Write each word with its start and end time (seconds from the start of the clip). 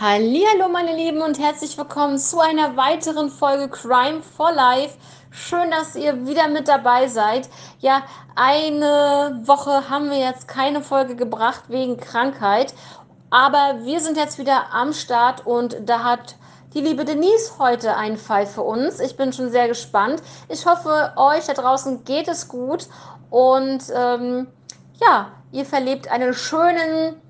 Hallo 0.00 0.68
meine 0.70 0.94
Lieben 0.94 1.22
und 1.22 1.40
herzlich 1.40 1.76
willkommen 1.76 2.18
zu 2.18 2.38
einer 2.38 2.76
weiteren 2.76 3.30
Folge 3.30 3.68
Crime 3.68 4.22
for 4.22 4.52
Life. 4.52 4.96
Schön, 5.32 5.72
dass 5.72 5.96
ihr 5.96 6.24
wieder 6.24 6.46
mit 6.46 6.68
dabei 6.68 7.08
seid. 7.08 7.48
Ja, 7.80 8.04
eine 8.36 9.40
Woche 9.42 9.90
haben 9.90 10.08
wir 10.08 10.18
jetzt 10.18 10.46
keine 10.46 10.82
Folge 10.82 11.16
gebracht 11.16 11.64
wegen 11.66 11.96
Krankheit, 11.96 12.74
aber 13.30 13.80
wir 13.82 13.98
sind 13.98 14.16
jetzt 14.16 14.38
wieder 14.38 14.72
am 14.72 14.92
Start 14.92 15.44
und 15.44 15.76
da 15.84 16.04
hat 16.04 16.36
die 16.74 16.80
liebe 16.80 17.04
Denise 17.04 17.58
heute 17.58 17.96
einen 17.96 18.18
Fall 18.18 18.46
für 18.46 18.62
uns. 18.62 19.00
Ich 19.00 19.16
bin 19.16 19.32
schon 19.32 19.50
sehr 19.50 19.66
gespannt. 19.66 20.22
Ich 20.48 20.64
hoffe, 20.64 21.12
euch 21.16 21.46
da 21.46 21.54
draußen 21.54 22.04
geht 22.04 22.28
es 22.28 22.46
gut 22.46 22.86
und 23.30 23.82
ähm, 23.92 24.46
ja, 25.00 25.32
ihr 25.50 25.64
verlebt 25.64 26.08
einen 26.08 26.34
schönen 26.34 27.20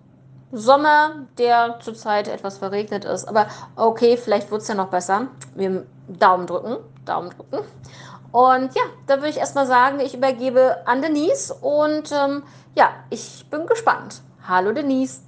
Sommer, 0.53 1.27
der 1.37 1.79
zurzeit 1.81 2.29
etwas 2.29 2.59
verregnet 2.59 3.05
ist. 3.05 3.27
Aber 3.27 3.49
okay, 3.77 4.17
vielleicht 4.17 4.51
wird 4.51 4.63
es 4.63 4.69
ja 4.69 4.75
noch 4.75 4.89
besser. 4.89 5.29
Wir 5.55 5.87
Daumen 6.09 6.47
drücken, 6.47 6.79
Daumen 7.05 7.31
drücken. 7.31 7.67
Und 8.33 8.75
ja, 8.75 8.83
da 9.07 9.17
würde 9.17 9.31
ich 9.31 9.39
erstmal 9.39 9.67
sagen, 9.67 10.01
ich 10.01 10.15
übergebe 10.15 10.77
an 10.87 11.01
Denise 11.01 11.53
und 11.53 12.13
ähm, 12.13 12.43
ja, 12.75 12.91
ich 13.11 13.47
bin 13.51 13.67
gespannt. 13.67 14.23
Hallo 14.47 14.73
Denise. 14.73 15.21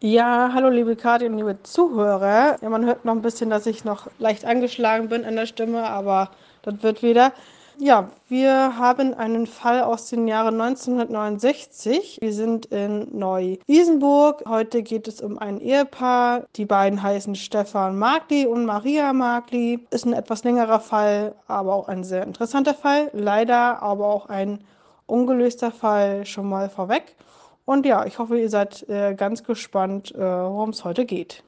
Ja, 0.00 0.50
hallo 0.52 0.68
liebe 0.68 0.94
Kathi 0.94 1.26
und 1.26 1.36
liebe 1.36 1.62
Zuhörer. 1.62 2.56
Ja, 2.60 2.68
man 2.68 2.84
hört 2.84 3.04
noch 3.04 3.14
ein 3.14 3.22
bisschen, 3.22 3.50
dass 3.50 3.66
ich 3.66 3.84
noch 3.84 4.08
leicht 4.18 4.44
angeschlagen 4.44 5.08
bin 5.08 5.24
an 5.24 5.36
der 5.36 5.46
Stimme, 5.46 5.88
aber 5.88 6.30
das 6.62 6.82
wird 6.82 7.02
wieder. 7.02 7.32
Ja, 7.78 8.08
wir 8.28 8.78
haben 8.78 9.12
einen 9.12 9.46
Fall 9.46 9.82
aus 9.82 10.08
dem 10.08 10.26
Jahre 10.26 10.48
1969. 10.48 12.16
Wir 12.22 12.32
sind 12.32 12.64
in 12.66 13.06
Neu-Isenburg. 13.18 14.44
Heute 14.48 14.82
geht 14.82 15.06
es 15.06 15.20
um 15.20 15.38
ein 15.38 15.60
Ehepaar. 15.60 16.46
Die 16.56 16.64
beiden 16.64 17.02
heißen 17.02 17.34
Stefan 17.34 17.98
Markli 17.98 18.46
und 18.46 18.64
Maria 18.64 19.12
Markli. 19.12 19.86
Ist 19.90 20.06
ein 20.06 20.14
etwas 20.14 20.42
längerer 20.42 20.80
Fall, 20.80 21.34
aber 21.48 21.74
auch 21.74 21.88
ein 21.88 22.02
sehr 22.02 22.22
interessanter 22.22 22.72
Fall. 22.72 23.10
Leider 23.12 23.82
aber 23.82 24.06
auch 24.06 24.30
ein 24.30 24.64
ungelöster 25.04 25.70
Fall 25.70 26.24
schon 26.24 26.48
mal 26.48 26.70
vorweg. 26.70 27.14
Und 27.66 27.84
ja, 27.84 28.06
ich 28.06 28.18
hoffe, 28.18 28.38
ihr 28.38 28.48
seid 28.48 28.88
äh, 28.88 29.14
ganz 29.14 29.44
gespannt, 29.44 30.14
äh, 30.14 30.20
worum 30.20 30.70
es 30.70 30.82
heute 30.82 31.04
geht. 31.04 31.42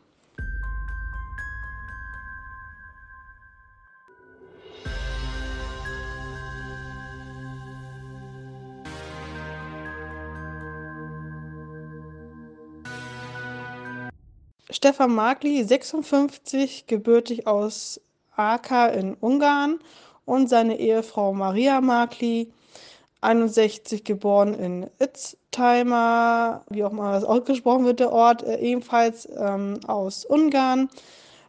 Stefan 14.71 15.15
Magli, 15.15 15.65
56, 15.65 16.87
gebürtig 16.87 17.47
aus 17.47 18.03
Aka 18.37 18.89
in 18.89 19.15
Ungarn 19.15 19.79
und 20.27 20.49
seine 20.49 20.79
Ehefrau 20.79 21.33
Maria 21.33 21.81
Magli, 21.81 22.53
61, 23.23 24.05
geboren 24.05 24.53
in 24.53 24.91
Itztheimer, 24.99 26.63
wie 26.69 26.85
auch 26.85 26.93
immer 26.93 27.13
das 27.13 27.25
ausgesprochen 27.25 27.87
wird, 27.87 28.01
der 28.01 28.13
Ort, 28.13 28.43
äh, 28.43 28.59
ebenfalls 28.59 29.27
ähm, 29.37 29.81
aus 29.87 30.27
Ungarn, 30.27 30.91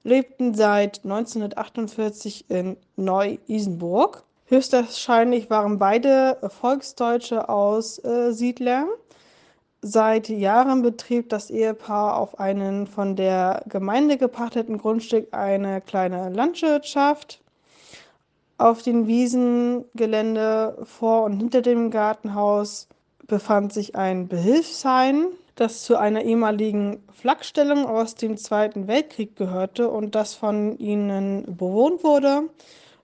lebten 0.06 0.56
seit 0.56 1.02
1948 1.04 2.46
in 2.50 2.78
Neu-Isenburg. 2.96 4.24
Höchstwahrscheinlich 4.46 5.50
waren 5.50 5.78
beide 5.78 6.38
Volksdeutsche 6.62 7.50
Aussiedler. 7.50 8.84
Äh, 8.84 9.09
Seit 9.82 10.28
Jahren 10.28 10.82
betrieb 10.82 11.30
das 11.30 11.50
Ehepaar 11.50 12.18
auf 12.18 12.38
einem 12.38 12.86
von 12.86 13.16
der 13.16 13.64
Gemeinde 13.70 14.18
gepachteten 14.18 14.78
Grundstück 14.78 15.34
eine 15.34 15.80
kleine 15.80 16.30
Landwirtschaft. 16.30 17.40
Auf 18.58 18.82
dem 18.84 19.08
Wiesengelände 19.08 20.78
vor 20.84 21.24
und 21.24 21.38
hinter 21.38 21.62
dem 21.62 21.92
Gartenhaus 21.92 22.90
befand 23.26 23.72
sich 23.72 23.96
ein 23.96 24.28
Behilfsheim, 24.28 25.28
das 25.56 25.84
zu 25.84 25.96
einer 25.96 26.24
ehemaligen 26.24 27.02
Flakstellung 27.14 27.86
aus 27.86 28.16
dem 28.16 28.36
Zweiten 28.36 28.88
Weltkrieg 28.90 29.38
gehörte 29.38 29.90
und 29.90 30.14
das 30.14 30.34
von 30.34 30.78
ihnen 30.78 31.46
bewohnt 31.56 32.04
wurde. 32.04 32.50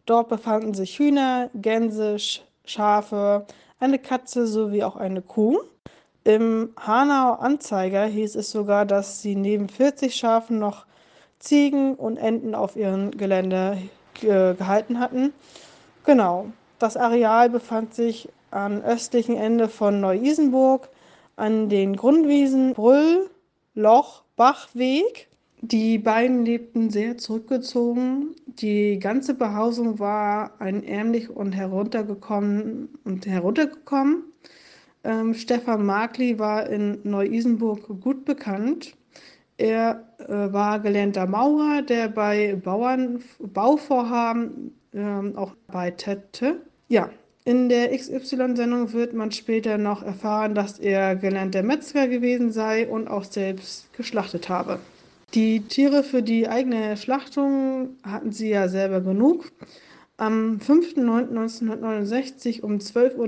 Dort 0.05 0.27
befanden 0.27 0.73
sich 0.73 0.99
Hühner, 0.99 1.49
Gänse, 1.53 2.17
Schafe, 2.65 3.45
eine 3.79 3.97
Katze 3.97 4.45
sowie 4.45 4.83
auch 4.83 4.97
eine 4.97 5.21
Kuh. 5.21 5.61
Im 6.25 6.73
Hanauer 6.75 7.39
Anzeiger 7.43 8.07
hieß 8.07 8.35
es 8.35 8.49
sogar, 8.49 8.87
dass 8.87 9.21
sie 9.21 9.35
neben 9.35 9.69
40 9.69 10.15
Schafen 10.15 10.57
noch 10.57 10.87
Ziegen 11.37 11.93
und 11.93 12.17
Enten 12.17 12.55
auf 12.55 12.75
ihrem 12.75 13.11
Gelände 13.11 13.77
äh, 14.23 14.55
gehalten 14.55 14.99
hatten. 14.99 15.33
Genau. 16.03 16.47
Das 16.79 16.97
Areal 16.97 17.51
befand 17.51 17.93
sich 17.93 18.27
am 18.49 18.81
östlichen 18.81 19.37
Ende 19.37 19.69
von 19.69 20.01
Neu-Isenburg 20.01 20.89
an 21.35 21.69
den 21.69 21.95
Grundwiesen 21.95 22.73
Brüll, 22.73 23.29
Loch, 23.75 24.23
Bachweg. 24.35 25.27
Die 25.61 25.99
beiden 25.99 26.43
lebten 26.43 26.89
sehr 26.89 27.19
zurückgezogen. 27.19 28.35
Die 28.47 28.97
ganze 28.97 29.35
Behausung 29.35 29.99
war 29.99 30.59
einärmlich 30.59 31.29
und 31.29 31.51
heruntergekommen 31.51 32.89
und 33.03 33.27
heruntergekommen. 33.27 34.23
Ähm, 35.05 35.35
Stefan 35.35 35.85
Markli 35.85 36.39
war 36.39 36.67
in 36.67 36.97
Neu-Isenburg 37.03 37.87
gut 38.01 38.25
bekannt. 38.25 38.95
Er 39.57 40.03
äh, 40.17 40.51
war 40.51 40.79
gelernter 40.79 41.27
Maurer, 41.27 41.83
der 41.83 42.09
bei 42.09 42.55
Bauern, 42.55 43.23
Bauvorhaben 43.39 44.75
äh, 44.93 45.37
auch 45.37 45.55
arbeitete. 45.67 46.61
Ja, 46.89 47.09
in 47.45 47.69
der 47.69 47.95
XY-Sendung 47.95 48.91
wird 48.93 49.13
man 49.13 49.31
später 49.31 49.77
noch 49.77 50.01
erfahren, 50.01 50.55
dass 50.55 50.79
er 50.79 51.15
gelernter 51.15 51.61
Metzger 51.61 52.07
gewesen 52.07 52.51
sei 52.51 52.87
und 52.87 53.07
auch 53.07 53.23
selbst 53.23 53.93
geschlachtet 53.93 54.49
habe. 54.49 54.79
Die 55.35 55.61
Tiere 55.61 56.01
für 56.03 56.23
die 56.23 56.47
eigene 56.47 56.97
Schlachtung 56.97 57.97
hatten 58.03 58.31
sie 58.31 58.49
ja 58.49 58.67
selber 58.67 59.01
genug. 59.01 59.51
Am 60.17 60.59
5.9.1969 60.59 62.61
um 62.61 62.77
12.30 62.77 63.17
Uhr 63.17 63.27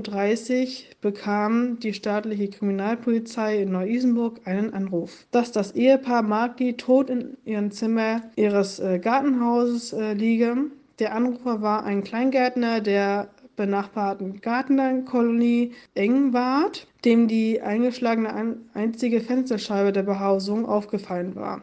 bekam 1.02 1.78
die 1.80 1.92
staatliche 1.92 2.48
Kriminalpolizei 2.48 3.60
in 3.60 3.72
Neu-Isenburg 3.72 4.40
einen 4.46 4.72
Anruf, 4.72 5.26
dass 5.30 5.52
das 5.52 5.72
Ehepaar 5.72 6.22
Magdi 6.22 6.78
tot 6.78 7.10
in 7.10 7.36
ihrem 7.44 7.70
Zimmer 7.72 8.22
ihres 8.36 8.78
äh, 8.78 8.98
Gartenhauses 8.98 9.92
äh, 9.92 10.14
liege. 10.14 10.56
Der 10.98 11.14
Anrufer 11.14 11.60
war 11.60 11.84
ein 11.84 12.04
Kleingärtner 12.04 12.80
der 12.80 13.28
benachbarten 13.54 14.40
Gartenkolonie 14.40 15.74
Engwart, 15.94 16.86
dem 17.04 17.28
die 17.28 17.60
eingeschlagene 17.60 18.56
einzige 18.72 19.20
Fensterscheibe 19.20 19.92
der 19.92 20.04
Behausung 20.04 20.64
aufgefallen 20.64 21.36
war. 21.36 21.60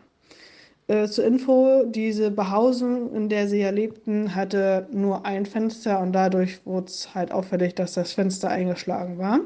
Äh, 0.88 1.08
zur 1.08 1.26
Info, 1.26 1.84
diese 1.86 2.30
Behausung, 2.30 3.14
in 3.16 3.28
der 3.30 3.48
sie 3.48 3.60
ja 3.60 3.72
lebten, 3.72 4.36
hatte 4.36 4.88
nur 4.92 5.26
ein 5.26 5.46
Fenster 5.46 6.00
und 6.00 6.14
dadurch 6.14 6.64
wurde 6.66 6.88
es 6.88 7.16
halt 7.16 7.32
auffällig, 7.32 7.74
dass 7.74 7.94
das 7.94 8.12
Fenster 8.12 8.50
eingeschlagen 8.50 9.18
war. 9.18 9.40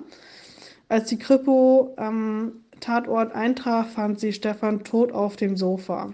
Als 0.90 1.08
die 1.08 1.20
Kripo 1.20 1.94
am 1.96 2.64
Tatort 2.82 3.34
eintraf, 3.34 3.94
fand 3.94 4.20
sie 4.20 4.34
Stefan 4.34 4.84
tot 4.84 5.12
auf 5.12 5.38
dem 5.38 5.56
Sofa. 5.56 6.14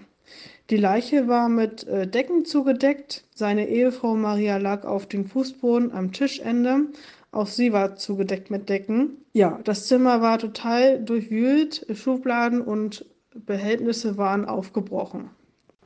Die 0.70 0.76
Leiche 0.76 1.28
war 1.28 1.48
mit 1.48 1.86
äh, 1.86 2.06
Decken 2.06 2.44
zugedeckt. 2.44 3.24
Seine 3.34 3.68
Ehefrau 3.68 4.14
Maria 4.14 4.56
lag 4.56 4.84
auf 4.84 5.06
dem 5.06 5.26
Fußboden 5.26 5.92
am 5.92 6.12
Tischende. 6.12 6.86
Auch 7.30 7.46
sie 7.46 7.72
war 7.72 7.96
zugedeckt 7.96 8.50
mit 8.50 8.68
Decken. 8.68 9.24
Ja, 9.32 9.60
das 9.64 9.86
Zimmer 9.86 10.20
war 10.22 10.38
total 10.38 11.02
durchwühlt. 11.02 11.86
Schubladen 11.94 12.60
und 12.60 13.04
Behältnisse 13.44 14.16
waren 14.16 14.44
aufgebrochen. 14.44 15.30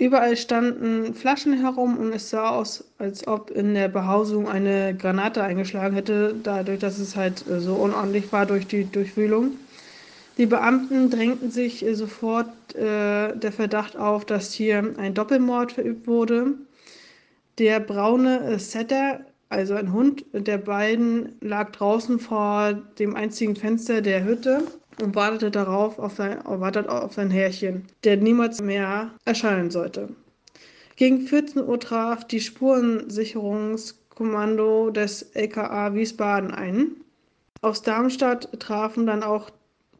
Überall 0.00 0.34
standen 0.38 1.12
Flaschen 1.12 1.60
herum 1.60 1.98
und 1.98 2.14
es 2.14 2.30
sah 2.30 2.48
aus, 2.48 2.90
als 2.96 3.26
ob 3.28 3.50
in 3.50 3.74
der 3.74 3.88
Behausung 3.88 4.48
eine 4.48 4.94
Granate 4.96 5.42
eingeschlagen 5.42 5.94
hätte, 5.94 6.34
dadurch, 6.42 6.78
dass 6.78 6.98
es 6.98 7.16
halt 7.16 7.46
äh, 7.46 7.60
so 7.60 7.74
unordentlich 7.74 8.32
war 8.32 8.46
durch 8.46 8.66
die 8.66 8.84
Durchwühlung. 8.84 9.58
Die 10.38 10.46
Beamten 10.46 11.10
drängten 11.10 11.50
sich 11.50 11.84
äh, 11.84 11.94
sofort 11.94 12.48
äh, 12.74 13.36
der 13.36 13.52
Verdacht 13.52 13.94
auf, 13.98 14.24
dass 14.24 14.54
hier 14.54 14.94
ein 14.96 15.12
Doppelmord 15.12 15.72
verübt 15.72 16.06
wurde. 16.06 16.54
Der 17.58 17.78
braune 17.78 18.40
äh, 18.40 18.58
Setter, 18.58 19.20
also 19.50 19.74
ein 19.74 19.92
Hund 19.92 20.24
der 20.32 20.56
beiden, 20.56 21.36
lag 21.42 21.72
draußen 21.72 22.18
vor 22.20 22.72
dem 22.98 23.16
einzigen 23.16 23.54
Fenster 23.54 24.00
der 24.00 24.24
Hütte 24.24 24.62
und 25.02 25.14
wartete 25.14 25.50
darauf 25.50 25.98
auf 25.98 26.16
sein, 26.16 26.38
wartet 26.44 26.88
auf 26.88 27.14
sein 27.14 27.30
Herrchen, 27.30 27.86
der 28.04 28.16
niemals 28.16 28.60
mehr 28.60 29.10
erscheinen 29.24 29.70
sollte. 29.70 30.10
Gegen 30.96 31.26
14 31.26 31.66
Uhr 31.66 31.80
traf 31.80 32.26
die 32.26 32.40
Spurensicherungskommando 32.40 34.90
des 34.90 35.22
LKA 35.34 35.94
Wiesbaden 35.94 36.50
ein. 36.50 36.96
Aus 37.62 37.82
Darmstadt 37.82 38.48
trafen 38.60 39.06
dann 39.06 39.22
auch 39.22 39.50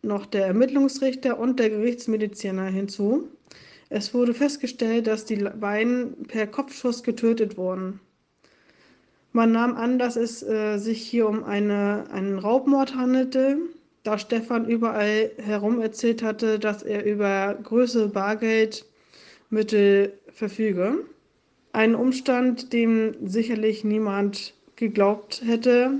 noch 0.03 0.27
der 0.27 0.47
Ermittlungsrichter 0.47 1.39
und 1.39 1.59
der 1.59 1.71
Gerichtsmediziner 1.71 2.67
hinzu. 2.67 3.29
Es 3.89 4.13
wurde 4.15 4.35
festgestellt, 4.35 5.07
dass 5.07 5.25
die 5.25 5.37
beiden 5.37 6.25
per 6.25 6.47
Kopfschuss 6.47 7.03
getötet 7.03 7.57
wurden. 7.57 8.01
Man 9.33 9.53
nahm 9.53 9.77
an, 9.77 9.99
dass 9.99 10.17
es 10.17 10.43
äh, 10.43 10.79
sich 10.79 11.03
hier 11.03 11.29
um 11.29 11.45
eine, 11.45 12.05
einen 12.11 12.39
Raubmord 12.39 12.95
handelte, 12.95 13.59
da 14.03 14.19
Stefan 14.19 14.67
überall 14.67 15.31
herum 15.39 15.81
erzählt 15.81 16.23
hatte, 16.23 16.59
dass 16.59 16.83
er 16.83 17.05
über 17.05 17.57
größere 17.63 18.09
Bargeldmittel 18.09 20.13
verfüge. 20.33 21.05
Ein 21.73 21.95
Umstand, 21.95 22.73
dem 22.73 23.15
sicherlich 23.27 23.85
niemand 23.85 24.55
geglaubt 24.77 25.43
hätte, 25.45 25.93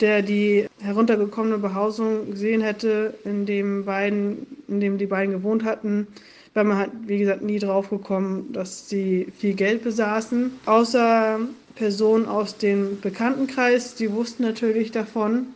der 0.00 0.22
die 0.22 0.66
heruntergekommene 0.80 1.58
Behausung 1.58 2.32
gesehen 2.32 2.60
hätte, 2.60 3.14
in 3.24 3.46
dem, 3.46 3.84
beiden, 3.84 4.46
in 4.68 4.80
dem 4.80 4.98
die 4.98 5.06
beiden 5.06 5.32
gewohnt 5.32 5.64
hatten, 5.64 6.08
weil 6.52 6.64
man 6.64 6.78
hat, 6.78 6.90
wie 7.06 7.18
gesagt, 7.18 7.42
nie 7.42 7.58
drauf 7.58 7.90
gekommen, 7.90 8.52
dass 8.52 8.88
sie 8.88 9.28
viel 9.38 9.54
Geld 9.54 9.82
besaßen. 9.82 10.50
Außer 10.66 11.40
Personen 11.76 12.26
aus 12.26 12.58
dem 12.58 13.00
Bekanntenkreis, 13.00 13.94
die 13.94 14.12
wussten 14.12 14.42
natürlich 14.42 14.90
davon. 14.90 15.46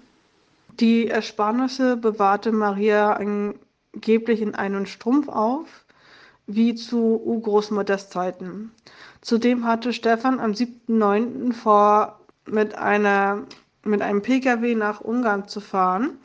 Die 0.80 1.08
Ersparnisse 1.08 1.96
bewahrte 1.96 2.52
Maria 2.52 3.14
angeblich 3.14 4.40
in 4.40 4.54
einen 4.54 4.86
Strumpf 4.86 5.28
auf, 5.28 5.66
wie 6.46 6.74
zu 6.74 7.20
Urgroßmutters 7.24 8.10
Zeiten. 8.10 8.72
Zudem 9.20 9.66
hatte 9.66 9.92
Stefan 9.92 10.38
am 10.40 10.52
7.9. 10.52 11.52
vor, 11.52 12.20
mit, 12.46 12.76
einer, 12.76 13.42
mit 13.82 14.00
einem 14.02 14.22
Pkw 14.22 14.76
nach 14.76 15.00
Ungarn 15.00 15.48
zu 15.48 15.60
fahren, 15.60 16.18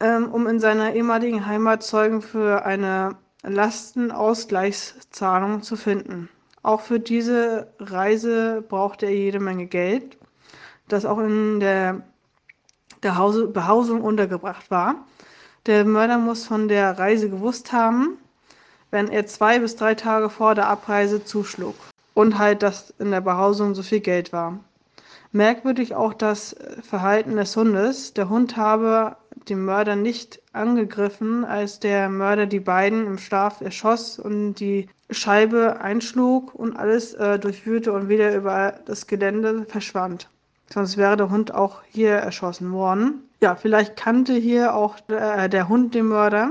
ähm, 0.00 0.30
um 0.30 0.46
in 0.46 0.60
seiner 0.60 0.94
ehemaligen 0.94 1.46
Heimat 1.46 1.82
Zeugen 1.82 2.22
für 2.22 2.64
eine 2.64 3.16
Lastenausgleichszahlung 3.42 5.62
zu 5.62 5.74
finden. 5.76 6.28
Auch 6.62 6.80
für 6.82 7.00
diese 7.00 7.72
Reise 7.78 8.62
brauchte 8.68 9.06
er 9.06 9.14
jede 9.14 9.40
Menge 9.40 9.66
Geld, 9.66 10.18
das 10.88 11.06
auch 11.06 11.18
in 11.18 11.60
der, 11.60 12.02
der 13.02 13.16
Hause, 13.16 13.46
Behausung 13.46 14.02
untergebracht 14.02 14.70
war. 14.70 14.96
Der 15.66 15.84
Mörder 15.84 16.18
muss 16.18 16.46
von 16.46 16.68
der 16.68 16.98
Reise 16.98 17.28
gewusst 17.30 17.72
haben, 17.72 18.18
wenn 18.90 19.08
er 19.08 19.26
zwei 19.26 19.58
bis 19.58 19.76
drei 19.76 19.94
Tage 19.94 20.30
vor 20.30 20.54
der 20.54 20.68
Abreise 20.68 21.24
zuschlug 21.24 21.74
und 22.14 22.38
halt, 22.38 22.62
dass 22.62 22.94
in 22.98 23.10
der 23.10 23.20
Behausung 23.20 23.74
so 23.74 23.82
viel 23.82 24.00
Geld 24.00 24.32
war. 24.32 24.58
Merkwürdig 25.32 25.94
auch 25.94 26.14
das 26.14 26.56
Verhalten 26.82 27.36
des 27.36 27.54
Hundes. 27.54 28.14
Der 28.14 28.30
Hund 28.30 28.56
habe 28.56 29.16
den 29.48 29.64
Mörder 29.64 29.94
nicht 29.94 30.40
angegriffen, 30.52 31.44
als 31.44 31.80
der 31.80 32.08
Mörder 32.08 32.46
die 32.46 32.60
beiden 32.60 33.06
im 33.06 33.18
Schlaf 33.18 33.60
erschoss 33.60 34.18
und 34.18 34.54
die 34.54 34.88
Scheibe 35.10 35.80
einschlug 35.80 36.54
und 36.54 36.76
alles 36.76 37.14
äh, 37.14 37.38
durchwühlte 37.38 37.92
und 37.92 38.08
wieder 38.08 38.34
über 38.34 38.74
das 38.86 39.06
Gelände 39.06 39.64
verschwand. 39.66 40.28
Sonst 40.72 40.96
wäre 40.96 41.16
der 41.16 41.30
Hund 41.30 41.54
auch 41.54 41.82
hier 41.88 42.10
erschossen 42.12 42.72
worden. 42.72 43.22
Ja, 43.40 43.56
vielleicht 43.56 43.96
kannte 43.96 44.34
hier 44.34 44.74
auch 44.74 44.96
äh, 45.08 45.48
der 45.48 45.68
Hund 45.68 45.94
den 45.94 46.06
Mörder. 46.06 46.50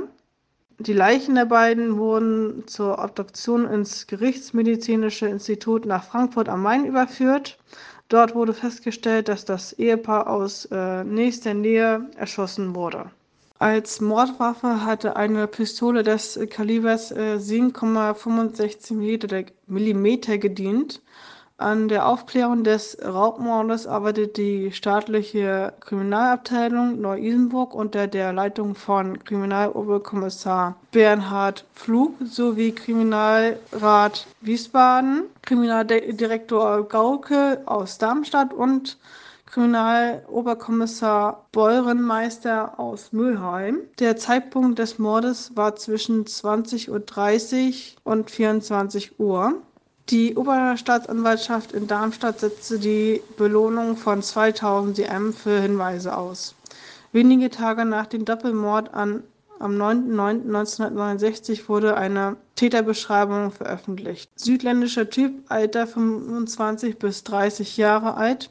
Die 0.80 0.94
Leichen 0.94 1.36
der 1.36 1.46
beiden 1.46 1.98
wurden 1.98 2.68
zur 2.68 3.04
Obduktion 3.04 3.66
ins 3.66 4.06
Gerichtsmedizinische 4.08 5.28
Institut 5.28 5.86
nach 5.86 6.04
Frankfurt 6.04 6.50
am 6.50 6.62
Main 6.62 6.86
überführt. 6.86 7.58
Dort 8.10 8.36
wurde 8.36 8.54
festgestellt, 8.54 9.28
dass 9.28 9.44
das 9.44 9.74
Ehepaar 9.74 10.30
aus 10.30 10.66
äh, 10.66 11.04
nächster 11.04 11.54
Nähe 11.54 12.10
erschossen 12.16 12.76
wurde. 12.76 13.10
Als 13.60 14.02
Mordwaffe 14.02 14.86
hatte 14.86 15.16
eine 15.16 15.48
Pistole 15.48 16.04
des 16.04 16.40
Kalibers 16.52 17.12
äh, 17.12 17.38
7,65 17.40 18.94
mm 19.68 20.40
gedient. 20.40 21.02
An 21.60 21.88
der 21.88 22.08
Aufklärung 22.08 22.64
des 22.64 22.96
Raubmordes 23.04 23.88
arbeitet 23.88 24.38
die 24.38 24.72
staatliche 24.72 25.74
Kriminalabteilung 25.80 27.02
Neu-Isenburg 27.02 27.74
unter 27.74 28.06
der 28.06 28.32
Leitung 28.32 28.76
von 28.76 29.18
Kriminaloberkommissar 29.24 30.76
Bernhard 30.92 31.66
Pflug 31.74 32.14
sowie 32.24 32.74
Kriminalrat 32.74 34.28
Wiesbaden, 34.42 35.24
Kriminaldirektor 35.42 36.88
Gauke 36.88 37.60
aus 37.66 37.98
Darmstadt 37.98 38.54
und 38.54 39.00
Kriminaloberkommissar 39.48 41.48
Beurenmeister 41.52 42.80
aus 42.80 43.14
Mülheim. 43.14 43.80
Der 43.98 44.16
Zeitpunkt 44.16 44.78
des 44.78 45.00
Mordes 45.00 45.56
war 45.56 45.76
zwischen 45.76 46.26
20.30 46.26 47.96
Uhr 48.06 48.12
und 48.14 48.30
24 48.30 49.20
Uhr. 49.20 49.56
Die 50.10 50.38
Oberstaatsanwaltschaft 50.38 51.74
in 51.74 51.88
Darmstadt 51.88 52.40
setzte 52.40 52.80
die 52.80 53.22
Belohnung 53.38 53.98
von 53.98 54.22
2000 54.22 54.98
DM 54.98 55.34
für 55.34 55.60
Hinweise 55.60 56.16
aus. 56.16 56.56
Wenige 57.12 57.50
Tage 57.50 57.84
nach 57.84 58.06
dem 58.06 58.24
Doppelmord 58.24 58.94
an, 58.94 59.22
am 59.60 59.74
9.9.1969 59.74 61.68
wurde 61.68 61.98
eine 61.98 62.38
Täterbeschreibung 62.56 63.52
veröffentlicht. 63.52 64.30
Südländischer 64.38 65.10
Typ, 65.10 65.34
Alter 65.50 65.88
25 65.88 67.00
bis 67.00 67.26
30 67.26 67.76
Jahre 67.76 68.14
alt, 68.14 68.50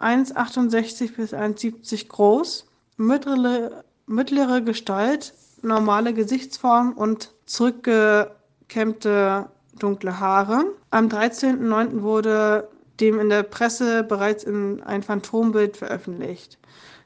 1,68 0.00 1.16
bis 1.16 1.32
1,70 1.32 2.08
groß, 2.08 2.66
mittlere, 2.98 3.84
mittlere 4.06 4.60
Gestalt, 4.60 5.32
normale 5.62 6.12
Gesichtsform 6.12 6.92
und 6.92 7.30
zurückgekämmte 7.46 9.48
dunkle 9.78 10.20
Haare. 10.20 10.64
Am 10.90 11.08
13.09. 11.08 12.02
wurde 12.02 12.68
dem 13.00 13.18
in 13.18 13.28
der 13.28 13.42
Presse 13.42 14.04
bereits 14.04 14.44
in 14.44 14.82
ein 14.82 15.02
Phantombild 15.02 15.76
veröffentlicht. 15.76 16.58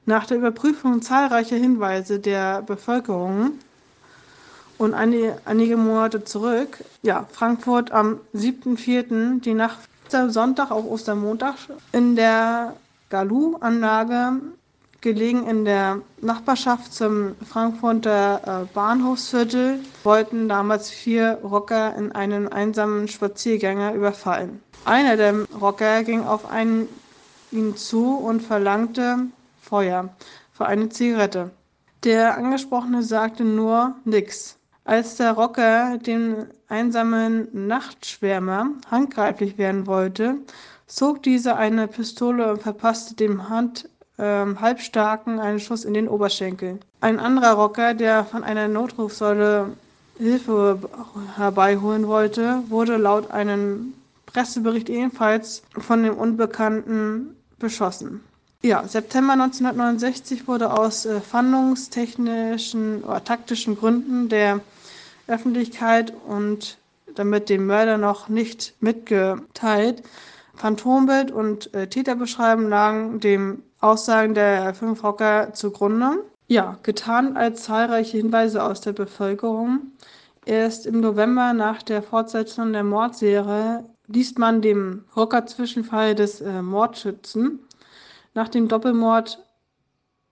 Nach 0.06 0.26
der 0.26 0.38
Überprüfung 0.38 1.02
zahlreicher 1.02 1.56
Hinweise 1.56 2.18
der 2.18 2.62
Bevölkerung 2.62 3.52
und 4.78 4.94
einige, 4.94 5.38
einige 5.44 5.76
Monate 5.76 6.24
zurück, 6.24 6.84
ja, 7.02 7.26
Frankfurt 7.32 7.90
am 7.90 8.20
7.04., 8.34 9.40
die 9.40 9.54
Nacht 9.54 9.78
Sonntag 10.28 10.70
auf 10.70 10.86
Ostermontag, 10.86 11.56
in 11.92 12.16
der 12.16 12.74
Galou-Anlage 13.10 14.40
gelegen 15.00 15.46
in 15.46 15.64
der 15.64 16.00
Nachbarschaft 16.20 16.92
zum 16.92 17.36
Frankfurter 17.48 18.40
äh, 18.62 18.74
Bahnhofsviertel, 18.74 19.80
wollten 20.02 20.48
damals 20.48 20.90
vier 20.90 21.38
Rocker 21.44 21.94
in 21.96 22.12
einen 22.12 22.48
einsamen 22.48 23.06
Spaziergänger 23.06 23.94
überfallen. 23.94 24.60
Einer 24.84 25.16
der 25.16 25.44
Rocker 25.60 26.02
ging 26.02 26.24
auf 26.24 26.50
einen 26.50 26.88
ihn 27.52 27.76
zu 27.76 28.16
und 28.16 28.42
verlangte 28.42 29.18
Feuer 29.60 30.08
für 30.52 30.66
eine 30.66 30.88
Zigarette. 30.88 31.50
Der 32.04 32.36
Angesprochene 32.36 33.02
sagte 33.02 33.44
nur 33.44 33.94
nix. 34.04 34.56
Als 34.84 35.16
der 35.16 35.32
Rocker 35.32 35.98
den 35.98 36.46
einsamen 36.68 37.48
Nachtschwärmer 37.52 38.70
handgreiflich 38.90 39.58
werden 39.58 39.86
wollte, 39.86 40.36
zog 40.86 41.22
dieser 41.22 41.56
eine 41.56 41.86
Pistole 41.88 42.50
und 42.50 42.62
verpasste 42.62 43.14
dem 43.14 43.48
Hand 43.48 43.88
ähm, 44.18 44.60
Halbstarken 44.60 45.38
einen 45.38 45.60
Schuss 45.60 45.84
in 45.84 45.94
den 45.94 46.08
Oberschenkel. 46.08 46.78
Ein 47.00 47.20
anderer 47.20 47.52
Rocker, 47.52 47.94
der 47.94 48.24
von 48.24 48.44
einer 48.44 48.68
Notrufsäule 48.68 49.72
Hilfe 50.18 50.80
herbeiholen 51.36 52.08
wollte, 52.08 52.62
wurde 52.68 52.96
laut 52.96 53.30
einem 53.30 53.94
Pressebericht 54.26 54.88
ebenfalls 54.88 55.62
von 55.78 56.02
dem 56.02 56.16
Unbekannten 56.16 57.36
beschossen. 57.58 58.20
Ja, 58.62 58.86
September 58.88 59.34
1969 59.34 60.48
wurde 60.48 60.72
aus 60.72 61.06
äh, 61.06 61.20
fahndungstechnischen 61.20 63.04
oder 63.04 63.22
taktischen 63.22 63.76
Gründen 63.76 64.28
der 64.28 64.60
Öffentlichkeit 65.28 66.12
und 66.26 66.76
damit 67.14 67.48
dem 67.48 67.66
Mörder 67.66 67.98
noch 67.98 68.28
nicht 68.28 68.74
mitgeteilt, 68.80 70.02
Phantombild 70.58 71.30
und 71.30 71.72
äh, 71.74 71.86
Täterbeschreibung 71.86 72.68
lagen 72.68 73.20
dem 73.20 73.62
Aussagen 73.80 74.34
der 74.34 74.74
fünf 74.74 75.02
Rocker 75.04 75.52
zugrunde. 75.52 76.24
Ja, 76.48 76.78
getan 76.82 77.36
als 77.36 77.64
zahlreiche 77.64 78.16
Hinweise 78.16 78.62
aus 78.62 78.80
der 78.80 78.92
Bevölkerung. 78.92 79.92
Erst 80.46 80.86
im 80.86 81.00
November 81.00 81.52
nach 81.52 81.82
der 81.82 82.02
Fortsetzung 82.02 82.72
der 82.72 82.84
Mordserie 82.84 83.84
liest 84.06 84.38
man 84.38 84.62
dem 84.62 85.04
Rocker-Zwischenfall 85.14 86.14
des 86.14 86.40
äh, 86.40 86.62
Mordschützen. 86.62 87.60
Nach 88.34 88.48
dem 88.48 88.66
Doppelmord 88.66 89.44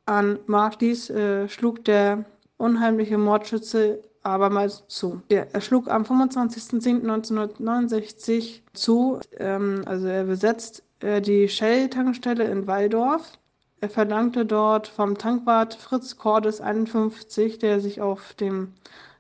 an 0.07 0.39
Marklies 0.47 1.11
äh, 1.11 1.49
schlug 1.49 1.85
der 1.85 2.25
unheimliche 2.57 3.19
Mordschütze 3.19 4.03
abermals 4.27 4.85
zu. 4.89 5.23
Er 5.29 5.61
schlug 5.61 5.89
am 5.89 6.03
25.10.1969 6.03 8.61
zu, 8.75 9.21
ähm, 9.39 9.83
also 9.87 10.07
er 10.07 10.25
besetzt 10.25 10.83
äh, 11.01 11.21
die 11.21 11.49
Shell-Tankstelle 11.49 12.45
in 12.45 12.67
Walldorf. 12.67 13.39
Er 13.81 13.91
verlangte 13.91 14.47
dort 14.47 14.89
vom 14.89 15.19
Tankwart 15.19 15.75
Fritz 15.75 16.17
Cordes 16.17 16.61
51, 16.61 17.59
der 17.59 17.81
sich 17.81 18.01
auf 18.01 18.35
dem 18.35 18.73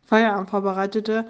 Feierabend 0.06 0.50
vorbereitete, 0.50 1.26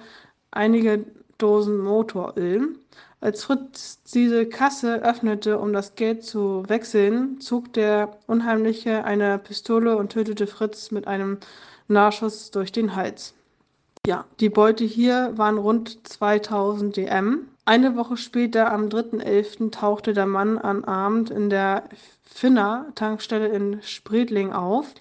einige 0.50 1.04
Dosen 1.38 1.78
Motoröl. 1.78 2.76
Als 3.20 3.44
Fritz 3.44 4.02
diese 4.02 4.46
Kasse 4.46 5.02
öffnete, 5.02 5.58
um 5.58 5.72
das 5.72 5.94
Geld 5.94 6.24
zu 6.24 6.64
wechseln, 6.68 7.40
zog 7.40 7.72
der 7.72 8.18
Unheimliche 8.26 9.04
eine 9.04 9.38
Pistole 9.38 9.96
und 9.96 10.12
tötete 10.12 10.46
Fritz 10.46 10.90
mit 10.90 11.06
einem 11.06 11.38
Nahschuss 11.88 12.50
durch 12.50 12.72
den 12.72 12.94
Hals. 12.94 13.35
Ja, 14.06 14.24
die 14.38 14.50
Beute 14.50 14.84
hier 14.84 15.32
waren 15.34 15.58
rund 15.58 16.06
2000 16.06 16.96
DM. 16.96 17.48
Eine 17.64 17.96
Woche 17.96 18.16
später, 18.16 18.72
am 18.72 18.88
3.11., 18.88 19.72
tauchte 19.72 20.12
der 20.12 20.26
Mann 20.26 20.58
am 20.58 20.84
Abend 20.84 21.30
in 21.30 21.50
der 21.50 21.88
Finna-Tankstelle 22.22 23.48
in 23.48 23.82
Spredling 23.82 24.52
auf. 24.52 24.94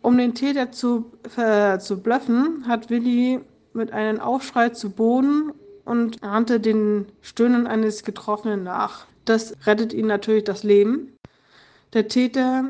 Um 0.00 0.16
den 0.16 0.36
Täter 0.36 0.70
zu, 0.70 1.10
äh, 1.36 1.80
zu 1.80 2.00
bluffen, 2.00 2.68
hat 2.68 2.88
Willi 2.88 3.40
mit 3.72 3.92
einem 3.92 4.20
Aufschrei 4.20 4.68
zu 4.68 4.90
Boden 4.90 5.52
und 5.84 6.22
ahnte 6.22 6.60
den 6.60 7.06
Stöhnen 7.22 7.66
eines 7.66 8.04
Getroffenen 8.04 8.62
nach. 8.62 9.06
Das 9.24 9.56
rettet 9.66 9.92
ihm 9.92 10.06
natürlich 10.06 10.44
das 10.44 10.62
Leben. 10.62 11.16
Der 11.94 12.06
Täter 12.06 12.64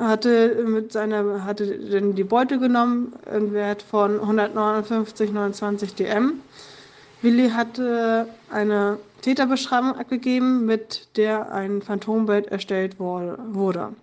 hatte 0.00 0.64
mit 0.66 0.92
seiner 0.92 1.44
hatte 1.44 1.78
dann 1.78 2.14
die 2.14 2.24
Beute 2.24 2.58
genommen, 2.58 3.12
einen 3.30 3.52
Wert 3.52 3.82
von 3.82 4.18
159,29 4.18 5.94
DM. 5.94 6.40
Willi 7.22 7.50
hatte 7.50 8.26
eine 8.50 8.98
Täterbeschreibung 9.20 9.96
abgegeben, 9.96 10.64
mit 10.64 11.08
der 11.16 11.52
ein 11.52 11.82
Phantombild 11.82 12.46
erstellt 12.46 12.98
wurde. 12.98 13.94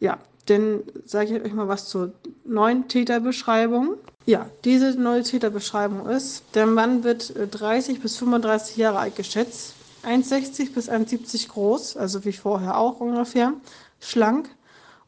Ja, 0.00 0.18
dann 0.46 0.80
sage 1.06 1.36
ich 1.36 1.44
euch 1.44 1.52
mal 1.52 1.68
was 1.68 1.88
zur 1.88 2.12
neuen 2.44 2.88
Täterbeschreibung. 2.88 3.94
Ja, 4.26 4.46
diese 4.64 5.00
neue 5.00 5.22
Täterbeschreibung 5.22 6.08
ist, 6.08 6.44
der 6.54 6.66
Mann 6.66 7.04
wird 7.04 7.32
30 7.52 8.00
bis 8.00 8.16
35 8.16 8.76
Jahre 8.76 8.98
alt 8.98 9.16
geschätzt, 9.16 9.74
1,60 10.04 10.74
bis 10.74 10.90
1,70 10.90 11.48
groß, 11.48 11.96
also 11.96 12.24
wie 12.24 12.32
vorher 12.32 12.76
auch 12.76 12.98
ungefähr, 12.98 13.52
schlank, 14.00 14.48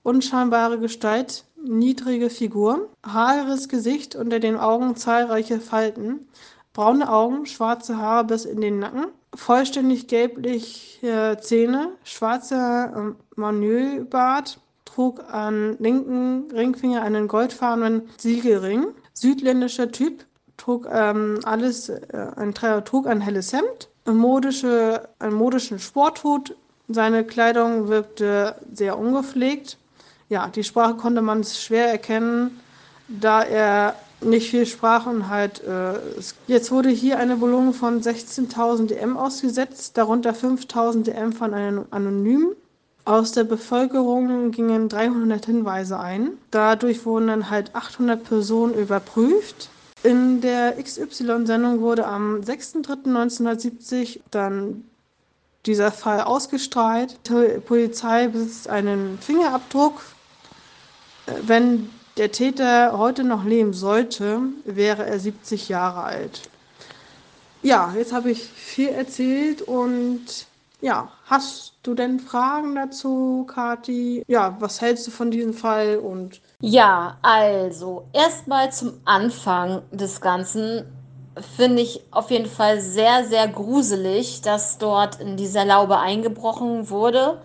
unscheinbare 0.04 0.78
Gestalt, 0.78 1.44
niedrige 1.60 2.30
Figur, 2.30 2.90
haares 3.04 3.68
Gesicht, 3.68 4.14
unter 4.14 4.38
den 4.38 4.56
Augen 4.56 4.94
zahlreiche 4.94 5.58
Falten, 5.58 6.28
braune 6.72 7.10
Augen, 7.10 7.46
schwarze 7.46 7.98
Haare 7.98 8.24
bis 8.24 8.44
in 8.44 8.60
den 8.60 8.78
Nacken, 8.78 9.06
vollständig 9.34 10.06
gelbliche 10.06 11.38
Zähne, 11.40 11.88
schwarzer 12.04 12.92
ähm, 12.96 13.16
Manölbart, 13.34 14.60
trug 14.84 15.24
am 15.32 15.76
linken 15.78 16.50
Ringfinger 16.52 17.02
einen 17.02 17.26
goldfarbenen 17.26 18.02
Siegelring. 18.18 18.86
Südländischer 19.12 19.90
Typ, 19.90 20.24
trug 20.56 20.86
ähm, 20.92 21.40
alles, 21.44 21.88
äh, 21.88 22.26
ein, 22.36 22.54
trug 22.54 23.06
ein 23.06 23.20
helles 23.20 23.52
Hemd, 23.52 23.88
modische, 24.06 25.08
einen 25.18 25.34
modischen 25.34 25.78
Sporthut. 25.78 26.56
Seine 26.88 27.24
Kleidung 27.24 27.88
wirkte 27.88 28.56
sehr 28.72 28.98
ungepflegt. 28.98 29.78
Ja, 30.28 30.48
die 30.48 30.64
Sprache 30.64 30.94
konnte 30.94 31.22
man 31.22 31.44
schwer 31.44 31.90
erkennen, 31.90 32.60
da 33.08 33.42
er 33.42 33.94
nicht 34.20 34.50
viel 34.50 34.66
sprach 34.66 35.06
und 35.06 35.28
halt. 35.28 35.62
Äh, 35.64 35.94
jetzt 36.46 36.70
wurde 36.70 36.88
hier 36.88 37.18
eine 37.18 37.36
Belohnung 37.36 37.74
von 37.74 38.00
16.000 38.00 38.86
DM 38.86 39.16
ausgesetzt, 39.16 39.96
darunter 39.96 40.32
5.000 40.32 41.04
DM 41.04 41.32
von 41.32 41.54
einem 41.54 41.84
Anonymen. 41.90 42.54
Aus 43.06 43.32
der 43.32 43.44
Bevölkerung 43.44 44.50
gingen 44.50 44.88
300 44.88 45.44
Hinweise 45.44 46.00
ein. 46.00 46.38
Dadurch 46.50 47.04
wurden 47.04 47.26
dann 47.26 47.50
halt 47.50 47.74
800 47.74 48.24
Personen 48.24 48.72
überprüft. 48.72 49.68
In 50.02 50.40
der 50.40 50.82
XY-Sendung 50.82 51.80
wurde 51.80 52.06
am 52.06 52.36
6.3.1970 52.40 54.20
dann 54.30 54.84
dieser 55.66 55.92
Fall 55.92 56.22
ausgestrahlt. 56.22 57.18
Die 57.28 57.60
Polizei 57.60 58.28
besitzt 58.28 58.68
einen 58.68 59.18
Fingerabdruck. 59.18 60.00
Wenn 61.26 61.90
der 62.16 62.32
Täter 62.32 62.98
heute 62.98 63.24
noch 63.24 63.44
leben 63.44 63.72
sollte, 63.72 64.40
wäre 64.64 65.06
er 65.06 65.18
70 65.18 65.68
Jahre 65.68 66.02
alt. 66.02 66.42
Ja, 67.62 67.94
jetzt 67.96 68.12
habe 68.12 68.30
ich 68.30 68.42
viel 68.42 68.90
erzählt 68.90 69.62
und 69.62 70.46
ja, 70.80 71.08
hast 71.26 71.72
du 71.82 71.94
denn 71.94 72.20
Fragen 72.20 72.74
dazu, 72.74 73.46
Kati? 73.48 74.22
Ja, 74.28 74.56
was 74.60 74.82
hältst 74.82 75.06
du 75.06 75.10
von 75.10 75.30
diesem 75.30 75.54
Fall 75.54 75.96
und 75.96 76.42
ja, 76.60 77.18
also 77.22 78.06
erstmal 78.12 78.72
zum 78.72 79.00
Anfang 79.04 79.82
des 79.90 80.20
Ganzen 80.20 80.84
finde 81.56 81.82
ich 81.82 82.00
auf 82.10 82.30
jeden 82.30 82.48
Fall 82.48 82.80
sehr, 82.80 83.24
sehr 83.24 83.48
gruselig, 83.48 84.40
dass 84.42 84.78
dort 84.78 85.20
in 85.20 85.36
dieser 85.36 85.64
Laube 85.64 85.98
eingebrochen 85.98 86.88
wurde, 86.90 87.38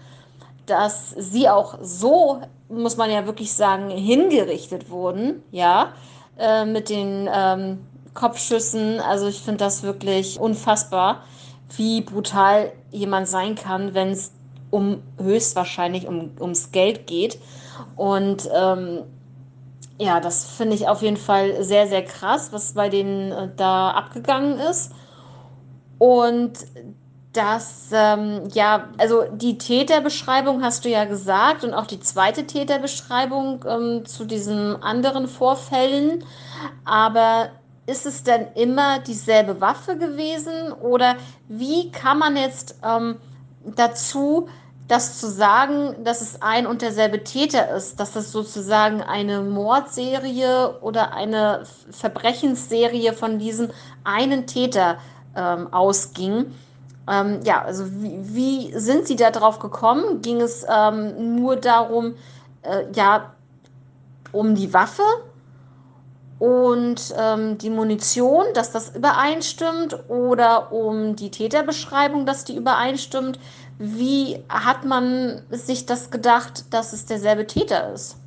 dass 0.65 1.11
sie 1.17 1.49
auch 1.49 1.79
so, 1.81 2.41
muss 2.69 2.97
man 2.97 3.11
ja 3.11 3.25
wirklich 3.25 3.51
sagen, 3.53 3.89
hingerichtet 3.89 4.89
wurden, 4.89 5.43
ja, 5.51 5.93
äh, 6.37 6.65
mit 6.65 6.89
den 6.89 7.29
ähm, 7.33 7.79
Kopfschüssen. 8.13 8.99
Also 8.99 9.27
ich 9.27 9.41
finde 9.41 9.59
das 9.59 9.83
wirklich 9.83 10.39
unfassbar 10.39 11.23
wie 11.77 12.01
brutal 12.01 12.71
jemand 12.91 13.27
sein 13.27 13.55
kann, 13.55 13.93
wenn 13.93 14.09
es 14.09 14.31
um 14.71 15.01
höchstwahrscheinlich 15.21 16.07
um, 16.07 16.31
ums 16.39 16.71
Geld 16.71 17.07
geht. 17.07 17.39
Und 17.95 18.49
ähm, 18.53 19.03
ja, 19.99 20.19
das 20.19 20.45
finde 20.45 20.75
ich 20.75 20.87
auf 20.87 21.01
jeden 21.01 21.17
Fall 21.17 21.63
sehr, 21.63 21.87
sehr 21.87 22.03
krass, 22.03 22.51
was 22.51 22.73
bei 22.73 22.89
denen 22.89 23.31
äh, 23.31 23.49
da 23.55 23.91
abgegangen 23.91 24.59
ist. 24.59 24.91
Und 25.97 26.53
das, 27.33 27.89
ähm, 27.91 28.47
ja, 28.53 28.89
also 28.97 29.23
die 29.31 29.57
Täterbeschreibung 29.57 30.63
hast 30.63 30.83
du 30.83 30.89
ja 30.89 31.05
gesagt 31.05 31.63
und 31.63 31.73
auch 31.73 31.85
die 31.85 31.99
zweite 31.99 32.45
Täterbeschreibung 32.45 33.63
ähm, 33.67 34.05
zu 34.05 34.25
diesen 34.25 34.81
anderen 34.81 35.27
Vorfällen. 35.27 36.23
Aber 36.85 37.49
ist 37.85 38.05
es 38.05 38.23
denn 38.23 38.47
immer 38.55 38.99
dieselbe 38.99 39.61
Waffe 39.61 39.97
gewesen 39.97 40.71
oder 40.71 41.15
wie 41.47 41.91
kann 41.91 42.19
man 42.19 42.35
jetzt 42.35 42.79
ähm, 42.83 43.17
dazu 43.63 44.47
das 44.87 45.19
zu 45.19 45.29
sagen, 45.29 46.03
dass 46.03 46.21
es 46.21 46.41
ein 46.41 46.65
und 46.65 46.81
derselbe 46.81 47.23
Täter 47.23 47.69
ist, 47.75 47.99
dass 47.99 48.13
das 48.13 48.31
sozusagen 48.31 49.01
eine 49.01 49.41
Mordserie 49.41 50.79
oder 50.81 51.13
eine 51.13 51.63
Verbrechensserie 51.91 53.13
von 53.13 53.37
diesem 53.37 53.69
einen 54.03 54.47
Täter 54.47 54.97
ähm, 55.35 55.71
ausging. 55.71 56.47
Ähm, 57.09 57.39
ja, 57.43 57.63
also 57.63 57.85
wie, 57.91 58.19
wie, 58.21 58.79
sind 58.79 59.07
Sie 59.07 59.15
da 59.15 59.31
drauf 59.31 59.59
gekommen? 59.59 60.21
Ging 60.21 60.41
es 60.41 60.65
ähm, 60.69 61.35
nur 61.37 61.55
darum, 61.55 62.15
äh, 62.61 62.85
ja, 62.93 63.33
um 64.31 64.53
die 64.53 64.73
Waffe 64.73 65.03
und 66.37 67.13
ähm, 67.17 67.57
die 67.57 67.69
Munition, 67.69 68.45
dass 68.53 68.71
das 68.71 68.95
übereinstimmt 68.95 69.97
oder 70.07 70.71
um 70.71 71.15
die 71.15 71.31
Täterbeschreibung, 71.31 72.25
dass 72.25 72.45
die 72.45 72.55
übereinstimmt. 72.55 73.39
Wie 73.77 74.43
hat 74.47 74.85
man 74.85 75.41
sich 75.49 75.85
das 75.85 76.11
gedacht, 76.11 76.65
dass 76.73 76.93
es 76.93 77.05
derselbe 77.05 77.47
Täter 77.47 77.93
ist? 77.93 78.17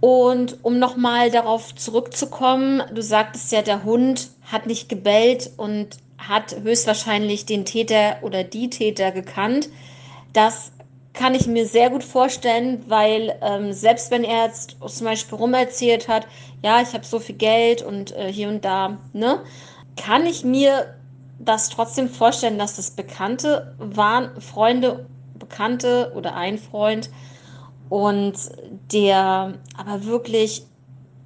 Und 0.00 0.64
um 0.64 0.78
nochmal 0.78 1.30
darauf 1.30 1.74
zurückzukommen, 1.74 2.82
du 2.92 3.02
sagtest 3.02 3.52
ja, 3.52 3.62
der 3.62 3.84
Hund 3.84 4.30
hat 4.50 4.66
nicht 4.66 4.88
gebellt 4.88 5.52
und 5.56 5.96
hat 6.28 6.56
höchstwahrscheinlich 6.62 7.46
den 7.46 7.64
Täter 7.64 8.18
oder 8.22 8.44
die 8.44 8.70
Täter 8.70 9.12
gekannt. 9.12 9.68
Das 10.32 10.72
kann 11.12 11.34
ich 11.34 11.46
mir 11.46 11.66
sehr 11.66 11.90
gut 11.90 12.04
vorstellen, 12.04 12.84
weil 12.88 13.38
ähm, 13.42 13.72
selbst 13.72 14.10
wenn 14.10 14.24
er 14.24 14.46
jetzt 14.46 14.76
zum 14.84 15.06
Beispiel 15.06 15.36
rumerzählt 15.36 16.08
hat, 16.08 16.26
ja, 16.62 16.80
ich 16.80 16.94
habe 16.94 17.04
so 17.04 17.18
viel 17.18 17.34
Geld 17.34 17.82
und 17.82 18.16
äh, 18.16 18.32
hier 18.32 18.48
und 18.48 18.64
da, 18.64 18.98
ne, 19.12 19.40
kann 19.96 20.24
ich 20.24 20.44
mir 20.44 20.94
das 21.38 21.68
trotzdem 21.68 22.08
vorstellen, 22.08 22.58
dass 22.58 22.76
das 22.76 22.92
Bekannte 22.92 23.74
waren, 23.78 24.40
Freunde, 24.40 25.06
Bekannte 25.38 26.12
oder 26.14 26.34
ein 26.34 26.56
Freund 26.56 27.10
und 27.88 28.34
der 28.92 29.54
aber 29.76 30.04
wirklich 30.04 30.64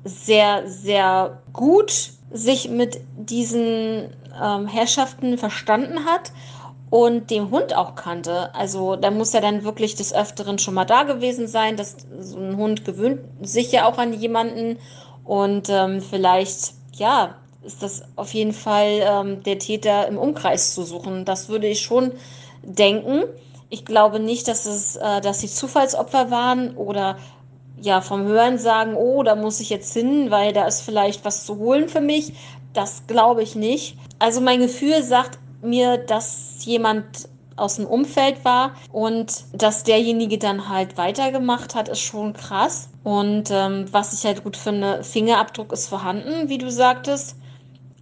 sehr, 0.05 0.69
sehr 0.69 1.43
gut 1.53 2.11
sich 2.33 2.69
mit 2.69 3.01
diesen 3.17 4.09
ähm, 4.43 4.67
Herrschaften 4.67 5.39
verstanden 5.39 6.05
hat 6.05 6.33
und 6.91 7.31
den 7.31 7.51
Hund 7.51 7.75
auch 7.75 7.95
kannte. 7.95 8.55
Also 8.55 8.97
da 8.97 9.11
muss 9.11 9.35
er 9.35 9.41
dann 9.41 9.65
wirklich 9.65 9.97
des 9.97 10.15
Öfteren 10.15 10.59
schon 10.59 10.75
mal 10.75 10.85
da 10.85 11.03
gewesen 11.03 11.49
sein. 11.49 11.77
dass 11.77 11.97
so 12.21 12.39
ein 12.39 12.57
Hund 12.57 12.85
gewöhnt 12.85 13.21
sich 13.43 13.73
ja 13.73 13.87
auch 13.87 13.99
an 13.99 14.13
jemanden 14.13 14.79
und 15.25 15.69
ähm, 15.69 16.01
vielleicht, 16.01 16.75
ja, 16.95 17.35
ist 17.65 17.83
das 17.83 18.03
auf 18.15 18.33
jeden 18.33 18.53
Fall 18.53 19.01
ähm, 19.03 19.43
der 19.43 19.59
Täter 19.59 20.07
im 20.07 20.19
Umkreis 20.19 20.75
zu 20.75 20.85
suchen. 20.85 21.25
Das 21.25 21.49
würde 21.49 21.67
ich 21.67 21.81
schon 21.81 22.13
denken. 22.63 23.25
Ich 23.69 23.85
glaube 23.85 24.21
nicht, 24.21 24.47
dass 24.47 24.67
es, 24.67 24.95
äh, 24.95 25.21
dass 25.21 25.41
sie 25.41 25.49
Zufallsopfer 25.49 26.31
waren 26.31 26.77
oder 26.77 27.17
ja 27.81 28.01
vom 28.01 28.25
Hören 28.25 28.59
sagen, 28.59 28.95
oh, 28.95 29.25
da 29.25 29.35
muss 29.35 29.59
ich 29.61 29.69
jetzt 29.71 29.93
hin, 29.93 30.31
weil 30.31 30.53
da 30.53 30.67
ist 30.67 30.83
vielleicht 30.83 31.25
was 31.25 31.45
zu 31.45 31.57
holen 31.59 31.89
für 31.89 32.01
mich. 32.01 32.33
das 32.73 33.07
glaube 33.07 33.43
ich 33.43 33.57
nicht. 33.57 33.97
Also 34.19 34.41
mein 34.41 34.61
Gefühl 34.61 35.03
sagt 35.03 35.39
mir, 35.63 35.99
dass 35.99 36.65
jemand 36.65 37.29
aus 37.57 37.77
dem 37.77 37.87
Umfeld 37.87 38.45
war 38.45 38.73
und 38.93 39.45
dass 39.53 39.83
derjenige 39.83 40.39
dann 40.39 40.69
halt 40.69 40.97
weitergemacht 40.99 41.75
hat, 41.75 41.89
ist 41.89 42.01
schon 42.01 42.35
krass. 42.35 42.89
Und 43.03 43.51
ähm, 43.51 43.87
was 43.93 44.13
ich 44.13 44.25
halt 44.25 44.45
gut 44.45 44.57
finde, 44.57 45.03
Fingerabdruck 45.03 45.73
ist 45.73 45.89
vorhanden, 45.89 46.49
wie 46.49 46.59
du 46.59 46.71
sagtest, 46.71 47.37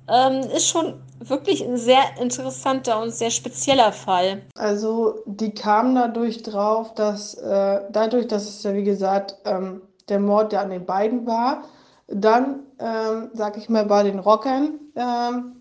ähm, 0.08 0.40
ist 0.54 0.68
schon 0.68 0.94
wirklich 1.20 1.64
ein 1.64 1.76
sehr 1.76 2.02
interessanter 2.20 3.00
und 3.00 3.12
sehr 3.12 3.30
spezieller 3.30 3.92
Fall. 3.92 4.42
Also 4.56 5.22
die 5.26 5.54
kamen 5.54 5.94
dadurch 5.94 6.42
drauf, 6.42 6.94
dass 6.94 7.34
äh, 7.34 7.80
dadurch, 7.90 8.26
dass 8.28 8.48
es 8.48 8.62
ja 8.62 8.74
wie 8.74 8.84
gesagt 8.84 9.36
ähm, 9.44 9.82
der 10.08 10.20
Mord 10.20 10.52
ja 10.52 10.60
an 10.60 10.70
den 10.70 10.84
beiden 10.84 11.26
war, 11.26 11.64
dann, 12.08 12.60
ähm, 12.78 13.30
sag 13.32 13.56
ich 13.56 13.68
mal, 13.68 13.86
bei 13.86 14.02
den 14.02 14.18
Rockern, 14.18 14.78
ähm, 14.96 15.56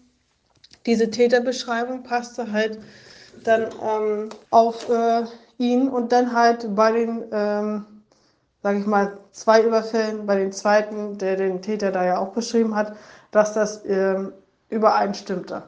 diese 0.85 1.09
Täterbeschreibung 1.09 2.03
passte 2.03 2.51
halt 2.51 2.79
dann 3.43 3.67
ähm, 3.81 4.29
auf 4.49 4.89
äh, 4.89 5.23
ihn 5.57 5.87
und 5.89 6.11
dann 6.11 6.33
halt 6.33 6.75
bei 6.75 6.91
den, 6.91 7.25
ähm, 7.31 7.85
sag 8.61 8.77
ich 8.77 8.85
mal, 8.85 9.17
zwei 9.31 9.61
Überfällen, 9.61 10.25
bei 10.25 10.37
den 10.37 10.51
zweiten, 10.51 11.17
der 11.17 11.35
den 11.35 11.61
Täter 11.61 11.91
da 11.91 12.05
ja 12.05 12.17
auch 12.19 12.29
beschrieben 12.29 12.75
hat, 12.75 12.95
dass 13.31 13.53
das 13.53 13.83
ähm, 13.85 14.33
übereinstimmte. 14.69 15.63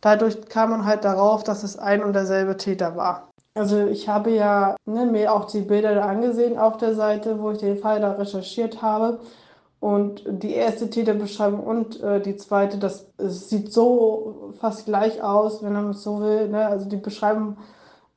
Dadurch 0.00 0.48
kam 0.48 0.70
man 0.70 0.84
halt 0.84 1.04
darauf, 1.04 1.44
dass 1.44 1.62
es 1.62 1.78
ein 1.78 2.02
und 2.02 2.14
derselbe 2.14 2.56
Täter 2.56 2.96
war. 2.96 3.28
Also 3.54 3.86
ich 3.86 4.08
habe 4.08 4.30
ja 4.30 4.76
ne, 4.86 5.06
mir 5.06 5.32
auch 5.32 5.50
die 5.50 5.60
Bilder 5.60 5.94
da 5.94 6.06
angesehen 6.06 6.56
auf 6.56 6.78
der 6.78 6.94
Seite, 6.94 7.40
wo 7.40 7.50
ich 7.50 7.58
den 7.58 7.78
Fall 7.78 8.00
da 8.00 8.12
recherchiert 8.12 8.80
habe. 8.80 9.20
Und 9.80 10.24
die 10.28 10.52
erste 10.52 10.90
Täterbeschreibung 10.90 11.60
und 11.60 12.02
äh, 12.02 12.20
die 12.20 12.36
zweite, 12.36 12.76
das 12.76 13.06
sieht 13.16 13.72
so 13.72 14.52
fast 14.60 14.84
gleich 14.84 15.22
aus, 15.22 15.62
wenn 15.62 15.72
man 15.72 15.90
es 15.90 16.02
so 16.02 16.20
will. 16.20 16.48
Ne? 16.48 16.66
Also 16.66 16.86
die 16.86 16.98
Beschreibung 16.98 17.56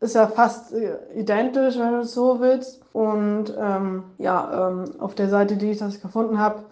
ist 0.01 0.15
ja 0.15 0.27
fast 0.27 0.73
äh, 0.73 0.97
identisch, 1.15 1.79
wenn 1.79 1.93
du 1.93 1.99
es 1.99 2.13
so 2.13 2.41
willst. 2.41 2.81
Und 2.91 3.55
ähm, 3.57 4.03
ja, 4.17 4.69
ähm, 4.69 4.99
auf 4.99 5.15
der 5.15 5.29
Seite, 5.29 5.55
die 5.55 5.71
ich 5.71 5.77
das 5.77 6.01
gefunden 6.01 6.37
habe, 6.37 6.63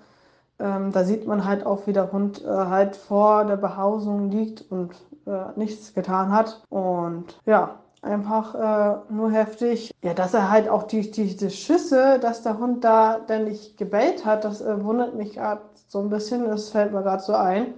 ähm, 0.59 0.91
da 0.91 1.05
sieht 1.05 1.25
man 1.25 1.45
halt 1.45 1.65
auch, 1.65 1.87
wie 1.87 1.93
der 1.93 2.11
Hund 2.11 2.43
äh, 2.43 2.47
halt 2.47 2.97
vor 2.97 3.45
der 3.45 3.57
Behausung 3.57 4.29
liegt 4.29 4.69
und 4.69 4.91
äh, 5.25 5.57
nichts 5.57 5.93
getan 5.93 6.31
hat. 6.31 6.61
Und 6.69 7.39
ja, 7.45 7.79
einfach 8.01 8.55
äh, 8.55 9.13
nur 9.13 9.31
heftig. 9.31 9.91
Ja, 10.03 10.13
dass 10.13 10.33
er 10.33 10.49
halt 10.49 10.67
auch 10.69 10.83
die, 10.83 11.11
die, 11.11 11.35
die 11.35 11.49
Schüsse, 11.49 12.19
dass 12.19 12.43
der 12.43 12.57
Hund 12.57 12.83
da 12.83 13.19
denn 13.19 13.45
nicht 13.45 13.77
gebellt 13.77 14.25
hat, 14.25 14.43
das 14.43 14.61
äh, 14.61 14.83
wundert 14.83 15.15
mich 15.15 15.33
gerade 15.33 15.61
so 15.87 15.99
ein 15.99 16.09
bisschen. 16.09 16.45
Das 16.45 16.69
fällt 16.69 16.93
mir 16.93 17.03
gerade 17.03 17.23
so 17.23 17.33
ein. 17.33 17.73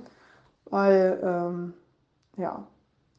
Weil, 0.69 1.19
ähm, 1.23 1.73
ja, 2.37 2.63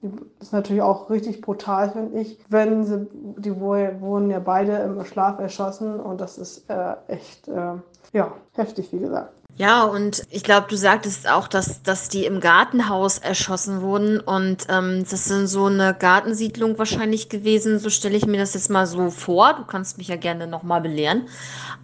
das 0.02 0.48
ist 0.48 0.52
natürlich 0.52 0.82
auch 0.82 1.10
richtig 1.10 1.40
brutal, 1.40 1.90
finde 1.90 2.20
ich. 2.20 2.38
Wenn 2.48 2.84
sie, 2.84 3.06
die 3.12 3.58
wurden 3.60 4.30
ja 4.30 4.40
beide 4.40 4.76
im 4.78 5.04
Schlaf 5.04 5.38
erschossen 5.38 6.00
und 6.00 6.20
das 6.20 6.38
ist 6.38 6.68
äh, 6.68 6.94
echt, 7.08 7.48
äh, 7.48 7.74
ja, 8.12 8.32
heftig, 8.52 8.92
wie 8.92 8.98
gesagt. 8.98 9.32
Ja, 9.56 9.84
und 9.84 10.24
ich 10.30 10.42
glaube, 10.42 10.66
du 10.68 10.76
sagtest 10.76 11.28
auch, 11.28 11.46
dass, 11.46 11.80
dass 11.82 12.08
die 12.08 12.24
im 12.24 12.40
Gartenhaus 12.40 13.18
erschossen 13.18 13.82
wurden. 13.82 14.18
Und 14.18 14.66
ähm, 14.68 15.04
das 15.08 15.26
sind 15.26 15.46
so 15.46 15.66
eine 15.66 15.94
Gartensiedlung 15.94 16.76
wahrscheinlich 16.76 17.28
gewesen. 17.28 17.78
So 17.78 17.88
stelle 17.88 18.16
ich 18.16 18.26
mir 18.26 18.38
das 18.38 18.54
jetzt 18.54 18.68
mal 18.68 18.86
so 18.86 19.10
vor. 19.10 19.54
Du 19.54 19.64
kannst 19.64 19.96
mich 19.96 20.08
ja 20.08 20.16
gerne 20.16 20.48
nochmal 20.48 20.80
belehren. 20.80 21.28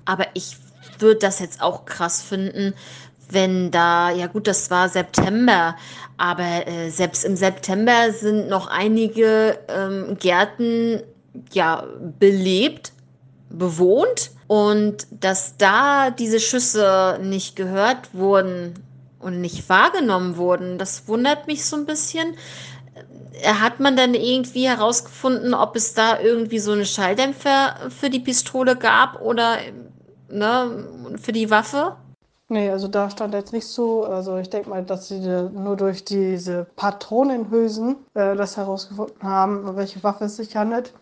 Aber 0.05 0.27
ich 0.35 0.57
würde 0.99 1.21
das 1.21 1.39
jetzt 1.39 1.63
auch 1.63 1.85
krass 1.85 2.23
finden, 2.23 2.75
wenn 3.31 3.71
da, 3.71 4.11
ja 4.11 4.27
gut, 4.27 4.49
das 4.49 4.71
war 4.71 4.89
September, 4.89 5.77
aber 6.17 6.67
äh, 6.67 6.91
selbst 6.91 7.25
im 7.25 7.37
September 7.37 8.13
sind 8.13 8.49
noch 8.49 8.67
einige 8.67 9.59
ähm, 9.69 10.17
Gärten 10.19 11.01
ja 11.53 11.85
belebt, 12.19 12.93
bewohnt 13.51 14.31
und 14.47 15.07
dass 15.11 15.57
da 15.57 16.11
diese 16.11 16.41
Schüsse 16.41 17.19
nicht 17.23 17.57
gehört 17.57 18.15
wurden 18.15 18.75
und 19.19 19.41
nicht 19.41 19.69
wahrgenommen 19.69 20.37
wurden, 20.37 20.79
das 20.79 21.07
wundert 21.09 21.47
mich 21.47 21.65
so 21.65 21.77
ein 21.77 21.87
bisschen. 21.87 22.37
Hat 23.45 23.81
man 23.81 23.97
dann 23.97 24.15
irgendwie 24.15 24.69
herausgefunden, 24.69 25.55
ob 25.55 25.77
es 25.77 25.95
da 25.95 26.21
irgendwie 26.21 26.59
so 26.59 26.73
eine 26.73 26.85
Schalldämpfer 26.85 27.91
für 27.91 28.11
die 28.11 28.21
Pistole 28.21 28.77
gab 28.77 29.23
oder 29.23 29.59
ne, 30.29 30.85
für 31.21 31.33
die 31.33 31.51
Waffe? 31.51 31.97
Nee, 32.49 32.69
also 32.69 32.89
da 32.89 33.09
stand 33.09 33.33
jetzt 33.33 33.53
nicht 33.53 33.67
so. 33.67 34.05
Also 34.05 34.37
ich 34.39 34.51
denke 34.51 34.69
mal, 34.69 34.83
dass 34.85 35.09
sie 35.09 35.21
nur 35.21 35.77
durch 35.77 36.05
diese 36.05 36.67
Patronenhülsen 36.75 37.97
äh, 38.15 38.35
das 38.35 38.57
herausgefunden 38.57 39.23
haben, 39.23 39.77
welche 39.77 40.03
Waffe 40.03 40.25
es 40.25 40.37
sich 40.37 40.57
handelt 40.57 40.93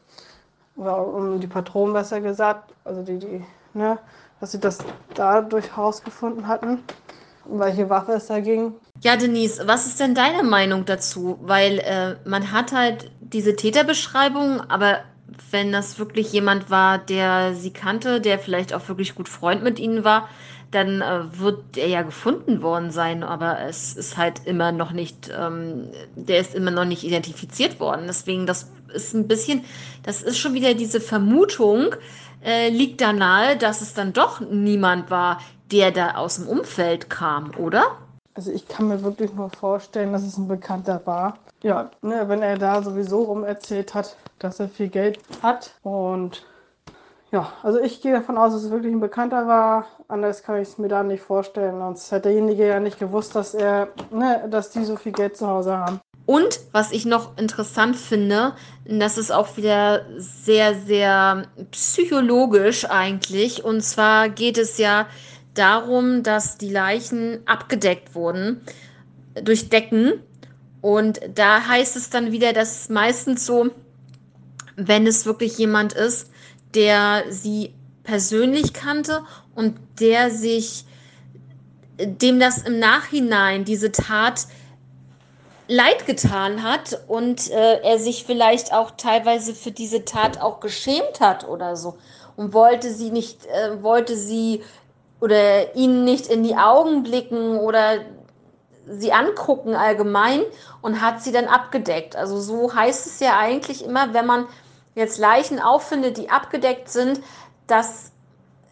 oder 0.78 1.06
um 1.06 1.40
die 1.40 1.46
Patronen 1.46 1.92
besser 1.92 2.20
gesagt, 2.20 2.72
also 2.84 3.02
die, 3.02 3.18
die, 3.18 3.44
ne, 3.74 3.98
dass 4.40 4.52
sie 4.52 4.60
das 4.60 4.78
dadurch 5.14 5.76
herausgefunden 5.76 6.46
hatten, 6.46 6.78
um 7.44 7.58
welche 7.58 7.90
Waffe 7.90 8.12
es 8.12 8.28
da 8.28 8.40
ging. 8.40 8.74
Ja, 9.00 9.16
Denise, 9.16 9.66
was 9.66 9.86
ist 9.86 10.00
denn 10.00 10.14
deine 10.14 10.42
Meinung 10.42 10.84
dazu? 10.84 11.38
Weil 11.42 11.78
äh, 11.80 12.16
man 12.28 12.52
hat 12.52 12.72
halt 12.72 13.10
diese 13.20 13.56
Täterbeschreibung, 13.56 14.60
aber 14.60 15.00
wenn 15.50 15.72
das 15.72 15.98
wirklich 15.98 16.32
jemand 16.32 16.70
war, 16.70 16.98
der 16.98 17.54
sie 17.54 17.72
kannte, 17.72 18.20
der 18.20 18.38
vielleicht 18.38 18.72
auch 18.72 18.88
wirklich 18.88 19.14
gut 19.14 19.28
Freund 19.28 19.62
mit 19.62 19.78
ihnen 19.78 20.04
war, 20.04 20.28
dann 20.70 21.00
äh, 21.00 21.38
wird 21.38 21.78
er 21.78 21.88
ja 21.88 22.02
gefunden 22.02 22.60
worden 22.60 22.90
sein, 22.90 23.22
aber 23.22 23.60
es 23.60 23.94
ist 23.94 24.18
halt 24.18 24.46
immer 24.46 24.70
noch 24.70 24.92
nicht, 24.92 25.30
ähm, 25.36 25.88
der 26.14 26.40
ist 26.40 26.54
immer 26.54 26.70
noch 26.70 26.84
nicht 26.84 27.04
identifiziert 27.04 27.80
worden. 27.80 28.04
Deswegen, 28.06 28.46
das 28.46 28.70
ist 28.92 29.14
ein 29.14 29.28
bisschen, 29.28 29.64
das 30.02 30.22
ist 30.22 30.38
schon 30.38 30.54
wieder 30.54 30.74
diese 30.74 31.00
Vermutung, 31.00 31.94
äh, 32.44 32.68
liegt 32.68 33.00
da 33.00 33.12
nahe, 33.12 33.56
dass 33.56 33.80
es 33.80 33.94
dann 33.94 34.12
doch 34.12 34.40
niemand 34.40 35.10
war, 35.10 35.40
der 35.70 35.90
da 35.90 36.14
aus 36.16 36.36
dem 36.36 36.48
Umfeld 36.48 37.10
kam, 37.10 37.52
oder? 37.56 37.98
Also 38.34 38.52
ich 38.52 38.68
kann 38.68 38.88
mir 38.88 39.02
wirklich 39.02 39.32
nur 39.32 39.50
vorstellen, 39.50 40.12
dass 40.12 40.22
es 40.22 40.38
ein 40.38 40.46
Bekannter 40.46 41.02
war. 41.04 41.38
Ja, 41.62 41.90
ne, 42.02 42.28
wenn 42.28 42.40
er 42.40 42.56
da 42.56 42.82
sowieso 42.82 43.24
rum 43.24 43.42
erzählt 43.42 43.94
hat, 43.94 44.16
dass 44.38 44.60
er 44.60 44.68
viel 44.68 44.88
Geld 44.88 45.18
hat 45.42 45.74
und 45.82 46.44
ja, 47.30 47.52
also 47.62 47.78
ich 47.78 48.00
gehe 48.00 48.12
davon 48.12 48.38
aus, 48.38 48.54
dass 48.54 48.62
es 48.62 48.70
wirklich 48.70 48.92
ein 48.92 49.00
Bekannter 49.00 49.46
war. 49.46 49.86
Anders 50.08 50.42
kann 50.42 50.62
ich 50.62 50.68
es 50.68 50.78
mir 50.78 50.88
da 50.88 51.02
nicht 51.02 51.22
vorstellen. 51.22 51.78
Sonst 51.78 52.10
hätte 52.10 52.30
derjenige 52.30 52.66
ja 52.66 52.80
nicht 52.80 52.98
gewusst, 52.98 53.34
dass 53.34 53.52
er, 53.52 53.88
ne, 54.10 54.46
dass 54.50 54.70
die 54.70 54.84
so 54.84 54.96
viel 54.96 55.12
Geld 55.12 55.36
zu 55.36 55.46
Hause 55.46 55.76
haben. 55.76 56.00
Und 56.28 56.60
was 56.72 56.92
ich 56.92 57.06
noch 57.06 57.38
interessant 57.38 57.96
finde, 57.96 58.52
das 58.84 59.16
ist 59.16 59.30
auch 59.30 59.56
wieder 59.56 60.04
sehr, 60.18 60.74
sehr 60.74 61.46
psychologisch 61.70 62.84
eigentlich. 62.84 63.64
Und 63.64 63.80
zwar 63.80 64.28
geht 64.28 64.58
es 64.58 64.76
ja 64.76 65.06
darum, 65.54 66.22
dass 66.22 66.58
die 66.58 66.68
Leichen 66.68 67.38
abgedeckt 67.46 68.14
wurden 68.14 68.60
durch 69.42 69.70
Decken. 69.70 70.20
Und 70.82 71.18
da 71.34 71.66
heißt 71.66 71.96
es 71.96 72.10
dann 72.10 72.30
wieder, 72.30 72.52
dass 72.52 72.90
meistens 72.90 73.46
so, 73.46 73.70
wenn 74.76 75.06
es 75.06 75.24
wirklich 75.24 75.56
jemand 75.56 75.94
ist, 75.94 76.30
der 76.74 77.24
sie 77.30 77.72
persönlich 78.02 78.74
kannte 78.74 79.22
und 79.54 79.78
der 79.98 80.30
sich, 80.30 80.84
dem 81.98 82.38
das 82.38 82.58
im 82.58 82.78
Nachhinein 82.78 83.64
diese 83.64 83.92
Tat 83.92 84.46
leid 85.68 86.06
getan 86.06 86.62
hat 86.62 86.98
und 87.06 87.50
äh, 87.50 87.80
er 87.82 87.98
sich 87.98 88.24
vielleicht 88.24 88.72
auch 88.72 88.92
teilweise 88.92 89.54
für 89.54 89.70
diese 89.70 90.04
Tat 90.04 90.40
auch 90.40 90.60
geschämt 90.60 91.20
hat 91.20 91.46
oder 91.46 91.76
so 91.76 91.98
und 92.36 92.54
wollte 92.54 92.90
sie 92.92 93.10
nicht, 93.10 93.46
äh, 93.46 93.82
wollte 93.82 94.16
sie 94.16 94.64
oder 95.20 95.74
ihnen 95.76 96.04
nicht 96.04 96.26
in 96.28 96.42
die 96.42 96.56
Augen 96.56 97.02
blicken 97.02 97.58
oder 97.58 97.98
sie 98.86 99.12
angucken 99.12 99.74
allgemein 99.74 100.42
und 100.80 101.02
hat 101.02 101.22
sie 101.22 101.32
dann 101.32 101.46
abgedeckt. 101.46 102.16
Also 102.16 102.40
so 102.40 102.74
heißt 102.74 103.06
es 103.06 103.20
ja 103.20 103.38
eigentlich 103.38 103.84
immer, 103.84 104.14
wenn 104.14 104.24
man 104.24 104.46
jetzt 104.94 105.18
Leichen 105.18 105.60
auffindet, 105.60 106.16
die 106.16 106.30
abgedeckt 106.30 106.88
sind, 106.88 107.20
dass 107.66 108.12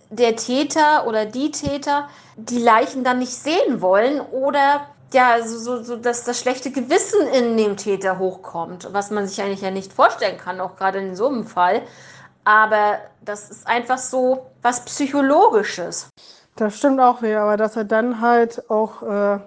der 0.08 0.36
Täter 0.36 1.06
oder 1.06 1.26
die 1.26 1.50
Täter 1.50 2.08
die 2.36 2.58
Leichen 2.58 3.04
dann 3.04 3.18
nicht 3.18 3.34
sehen 3.34 3.80
wollen 3.80 4.20
oder 4.20 4.86
ja, 5.12 5.42
so, 5.42 5.58
so, 5.58 5.82
so 5.82 5.96
dass 5.96 6.24
das 6.24 6.40
schlechte 6.40 6.70
Gewissen 6.70 7.26
in 7.28 7.56
dem 7.56 7.76
Täter 7.76 8.18
hochkommt, 8.18 8.88
was 8.92 9.10
man 9.10 9.26
sich 9.26 9.40
eigentlich 9.40 9.62
ja 9.62 9.70
nicht 9.70 9.92
vorstellen 9.92 10.38
kann, 10.38 10.60
auch 10.60 10.76
gerade 10.76 10.98
in 10.98 11.14
so 11.14 11.28
einem 11.28 11.46
Fall. 11.46 11.82
Aber 12.44 12.98
das 13.24 13.50
ist 13.50 13.66
einfach 13.66 13.98
so 13.98 14.46
was 14.62 14.84
Psychologisches. 14.84 16.08
Das 16.56 16.76
stimmt 16.78 17.00
auch 17.00 17.22
wieder, 17.22 17.42
aber 17.42 17.56
dass 17.56 17.76
er 17.76 17.84
dann 17.84 18.20
halt 18.20 18.70
auch, 18.70 19.02
äh, 19.02 19.38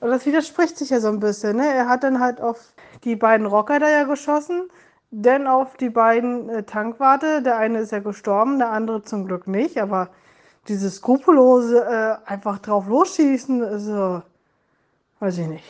das 0.00 0.26
widerspricht 0.26 0.76
sich 0.76 0.90
ja 0.90 1.00
so 1.00 1.08
ein 1.08 1.20
bisschen, 1.20 1.56
ne? 1.56 1.66
Er 1.66 1.88
hat 1.88 2.04
dann 2.04 2.20
halt 2.20 2.40
auf 2.40 2.58
die 3.04 3.16
beiden 3.16 3.46
Rocker 3.46 3.78
da 3.80 3.88
ja 3.88 4.04
geschossen 4.04 4.68
denn 5.12 5.46
auf 5.46 5.76
die 5.76 5.90
beiden 5.90 6.48
äh, 6.48 6.62
Tankwarte. 6.64 7.42
Der 7.42 7.58
eine 7.58 7.80
ist 7.80 7.92
ja 7.92 8.00
gestorben, 8.00 8.58
der 8.58 8.70
andere 8.70 9.02
zum 9.02 9.26
Glück 9.26 9.46
nicht. 9.46 9.80
Aber 9.80 10.08
dieses 10.68 10.96
skrupellose 10.96 11.84
äh, 11.84 12.28
einfach 12.28 12.58
drauf 12.58 12.88
losschießen, 12.88 13.62
also, 13.62 14.22
weiß 15.22 15.38
ich 15.38 15.46
nicht. 15.46 15.64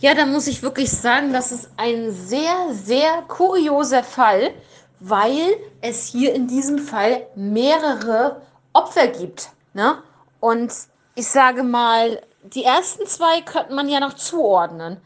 Ja, 0.00 0.14
da 0.14 0.26
muss 0.26 0.46
ich 0.46 0.62
wirklich 0.62 0.90
sagen, 0.90 1.32
das 1.32 1.50
ist 1.50 1.70
ein 1.76 2.12
sehr, 2.12 2.72
sehr 2.72 3.22
kurioser 3.22 4.04
Fall, 4.04 4.52
weil 5.00 5.56
es 5.80 6.06
hier 6.06 6.34
in 6.34 6.46
diesem 6.46 6.78
Fall 6.78 7.26
mehrere 7.34 8.42
Opfer 8.74 9.08
gibt. 9.08 9.50
Ne? 9.72 10.02
Und 10.40 10.72
ich 11.14 11.26
sage 11.26 11.62
mal, 11.62 12.20
die 12.42 12.64
ersten 12.64 13.06
zwei 13.06 13.40
könnte 13.40 13.74
man 13.74 13.88
ja 13.88 13.98
noch 13.98 14.14
zuordnen, 14.14 14.98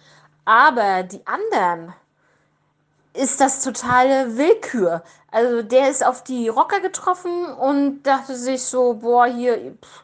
aber 0.44 1.04
die 1.04 1.24
anderen 1.26 1.94
ist 3.14 3.40
das 3.40 3.62
totale 3.62 4.36
Willkür. 4.36 5.04
Also 5.30 5.62
der 5.62 5.90
ist 5.90 6.04
auf 6.04 6.24
die 6.24 6.48
Rocker 6.48 6.80
getroffen 6.80 7.46
und 7.54 8.02
dachte 8.02 8.34
sich 8.36 8.62
so, 8.64 8.94
boah, 8.94 9.26
hier 9.26 9.76
pff, 9.80 10.03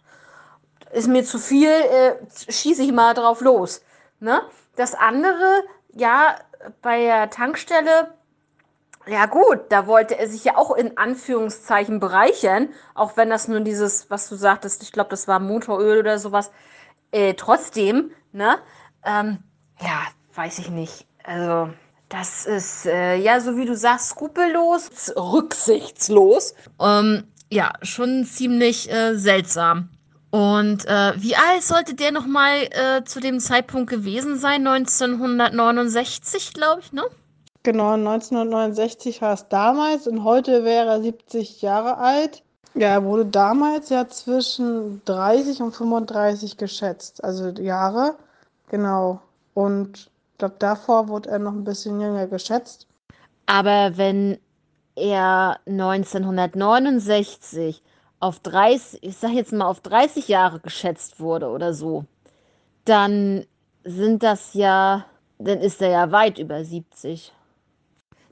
ist 0.93 1.09
mir 1.09 1.25
zu 1.25 1.39
viel, 1.39 1.71
äh, 1.71 2.17
schieße 2.49 2.83
ich 2.83 2.93
mal 2.93 3.15
drauf 3.15 3.41
los. 3.41 3.83
Ne? 4.19 4.43
Das 4.77 4.95
andere, 4.95 5.63
ja, 5.95 6.37
bei 6.83 7.01
der 7.01 7.31
Tankstelle, 7.31 8.15
ja 9.07 9.27
gut, 9.27 9.61
da 9.71 9.87
wollte 9.87 10.19
er 10.19 10.29
sich 10.29 10.45
ja 10.45 10.57
auch 10.57 10.77
in 10.77 10.99
Anführungszeichen 10.99 12.01
bereichern, 12.01 12.69
auch 12.95 13.17
wenn 13.17 13.31
das 13.31 13.49
nur 13.49 13.61
dieses, 13.61 14.11
was 14.11 14.29
du 14.29 14.37
sagtest, 14.37 14.83
ich 14.83 14.93
glaube, 14.93 15.11
das 15.11 15.27
war 15.27 15.41
Motoröl 15.41 16.01
oder 16.01 16.19
sowas, 16.19 16.51
äh, 17.11 17.35
trotzdem, 17.35 18.13
ne? 18.33 18.59
Ähm, 19.05 19.39
ja, 19.81 20.03
weiß 20.35 20.59
ich 20.59 20.71
nicht. 20.71 21.07
Also, 21.25 21.73
das 22.09 22.47
ist, 22.47 22.87
äh, 22.87 23.17
ja, 23.17 23.41
so 23.41 23.57
wie 23.57 23.65
du 23.65 23.75
sagst, 23.75 24.11
skrupellos, 24.11 25.13
rücksichtslos. 25.17 26.55
Ähm, 26.81 27.25
ja, 27.51 27.73
schon 27.83 28.25
ziemlich 28.25 28.91
äh, 28.93 29.17
seltsam. 29.17 29.89
Und 30.31 30.87
äh, 30.87 31.13
wie 31.17 31.35
alt 31.35 31.63
sollte 31.63 31.95
der 31.95 32.13
nochmal 32.13 32.69
äh, 32.71 33.03
zu 33.05 33.21
dem 33.21 33.41
Zeitpunkt 33.41 33.91
gewesen 33.91 34.39
sein? 34.39 34.67
1969, 34.67 36.55
glaube 36.55 36.83
ich, 36.83 36.93
ne? 36.93 37.03
Genau, 37.63 37.93
1969 37.93 39.21
war 39.21 39.35
es 39.35 39.49
damals 39.49 40.07
und 40.07 40.25
heute 40.25 40.65
wäre 40.65 40.89
er 40.89 41.03
70 41.03 41.61
Jahre 41.63 41.99
alt. 41.99 42.43
Ja, 42.75 42.89
er 42.89 43.05
wurde 43.05 43.27
damals 43.27 43.89
ja 43.89 44.09
zwischen 44.09 45.03
30 45.05 45.61
und 45.61 45.75
35 45.75 46.57
geschätzt, 46.57 47.25
also 47.25 47.49
Jahre. 47.49 48.15
Genau. 48.71 49.21
Und 49.55 50.11
ich 50.33 50.39
glaube, 50.39 50.55
davor 50.61 51.09
wurde 51.09 51.31
er 51.31 51.41
noch 51.41 51.53
ein 51.53 51.65
bisschen 51.65 52.01
jünger 52.01 52.29
geschätzt. 52.29 52.87
Aber 53.47 53.97
wenn 53.97 54.39
er 54.95 55.59
1969 55.67 57.83
auf 58.21 58.39
30, 58.41 59.03
ich 59.03 59.17
sag 59.17 59.33
jetzt 59.33 59.53
mal 59.53 59.67
auf 59.67 59.81
30 59.81 60.29
Jahre 60.29 60.61
geschätzt 60.61 61.21
wurde 61.21 61.49
oder 61.49 61.75
so, 61.75 62.05
dann 62.85 63.45
sind 63.83 64.23
das 64.23 64.55
ja, 64.55 65.07
dann 65.39 65.61
ist 65.61 65.81
er 65.83 65.91
ja 65.91 66.13
weit 66.13 66.39
über 66.39 66.63
70. 66.63 67.33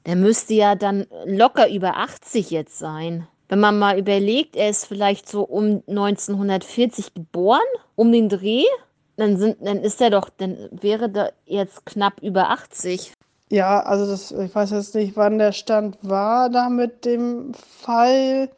Der 0.07 0.17
müsste 0.17 0.55
ja 0.55 0.75
dann 0.75 1.07
locker 1.25 1.71
über 1.71 1.97
80 1.97 2.51
jetzt 2.51 2.79
sein. 2.79 3.27
Wenn 3.49 3.61
man 3.61 3.79
mal 3.79 3.99
überlegt, 3.99 4.57
er 4.57 4.69
ist 4.69 4.85
vielleicht 4.85 5.29
so 5.29 5.43
um 5.43 5.83
1940 5.89 7.15
geboren, 7.15 7.61
um 7.97 8.13
den 8.13 8.29
Dreh, 8.29 8.65
dann, 9.17 9.37
sind, 9.39 9.57
dann 9.61 9.79
ist 9.79 10.01
er 10.01 10.11
doch, 10.11 10.29
dann 10.29 10.69
wäre 10.71 11.09
da 11.09 11.31
jetzt 11.47 11.87
knapp 11.87 12.23
über 12.23 12.51
80. 12.51 13.13
Ja, 13.51 13.81
also 13.81 14.07
das, 14.07 14.31
ich 14.31 14.55
weiß 14.55 14.71
jetzt 14.71 14.95
nicht, 14.95 15.17
wann 15.17 15.39
der 15.39 15.53
Stand 15.53 15.97
war 16.03 16.51
da 16.51 16.69
mit 16.69 17.07
dem 17.07 17.55
Fall. 17.55 18.51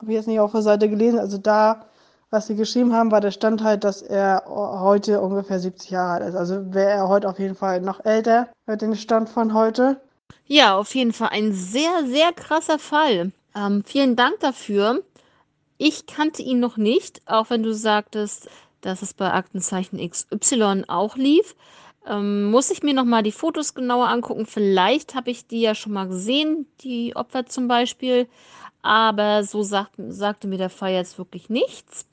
Habe 0.00 0.12
ich 0.12 0.16
jetzt 0.16 0.28
nicht 0.28 0.40
auf 0.40 0.52
der 0.52 0.62
Seite 0.62 0.88
gelesen. 0.88 1.18
Also 1.18 1.38
da, 1.38 1.86
was 2.30 2.46
sie 2.46 2.54
geschrieben 2.54 2.92
haben, 2.92 3.10
war 3.10 3.20
der 3.20 3.32
Stand 3.32 3.62
halt, 3.64 3.82
dass 3.82 4.00
er 4.00 4.44
heute 4.46 5.20
ungefähr 5.20 5.58
70 5.58 5.90
Jahre 5.90 6.12
alt 6.14 6.28
ist. 6.28 6.36
Also 6.36 6.72
wäre 6.72 6.90
er 6.90 7.08
heute 7.08 7.28
auf 7.28 7.38
jeden 7.38 7.56
Fall 7.56 7.80
noch 7.80 8.04
älter 8.04 8.48
mit 8.66 8.80
dem 8.80 8.94
Stand 8.94 9.28
von 9.28 9.54
heute. 9.54 10.00
Ja, 10.46 10.76
auf 10.76 10.94
jeden 10.94 11.12
Fall 11.12 11.30
ein 11.32 11.52
sehr, 11.52 12.06
sehr 12.06 12.32
krasser 12.32 12.78
Fall. 12.78 13.32
Ähm, 13.56 13.82
vielen 13.84 14.14
Dank 14.14 14.38
dafür. 14.40 15.02
Ich 15.78 16.06
kannte 16.06 16.42
ihn 16.42 16.60
noch 16.60 16.76
nicht, 16.76 17.22
auch 17.26 17.50
wenn 17.50 17.62
du 17.62 17.74
sagtest, 17.74 18.48
dass 18.80 19.02
es 19.02 19.14
bei 19.14 19.32
Aktenzeichen 19.32 19.98
XY 19.98 20.84
auch 20.86 21.16
lief. 21.16 21.56
Ähm, 22.06 22.50
muss 22.50 22.70
ich 22.70 22.82
mir 22.82 22.94
noch 22.94 23.04
mal 23.04 23.22
die 23.22 23.32
Fotos 23.32 23.74
genauer 23.74 24.08
angucken. 24.08 24.46
Vielleicht 24.46 25.14
habe 25.14 25.30
ich 25.30 25.46
die 25.46 25.60
ja 25.60 25.74
schon 25.74 25.92
mal 25.92 26.06
gesehen, 26.08 26.66
die 26.82 27.16
Opfer 27.16 27.46
zum 27.46 27.66
Beispiel. 27.68 28.28
Aber 28.82 29.44
so 29.44 29.62
sagt, 29.62 29.92
sagte 29.96 30.46
mir 30.46 30.58
der 30.58 30.70
Fall 30.70 30.92
jetzt 30.92 31.18
wirklich 31.18 31.50
nichts. 31.50 32.06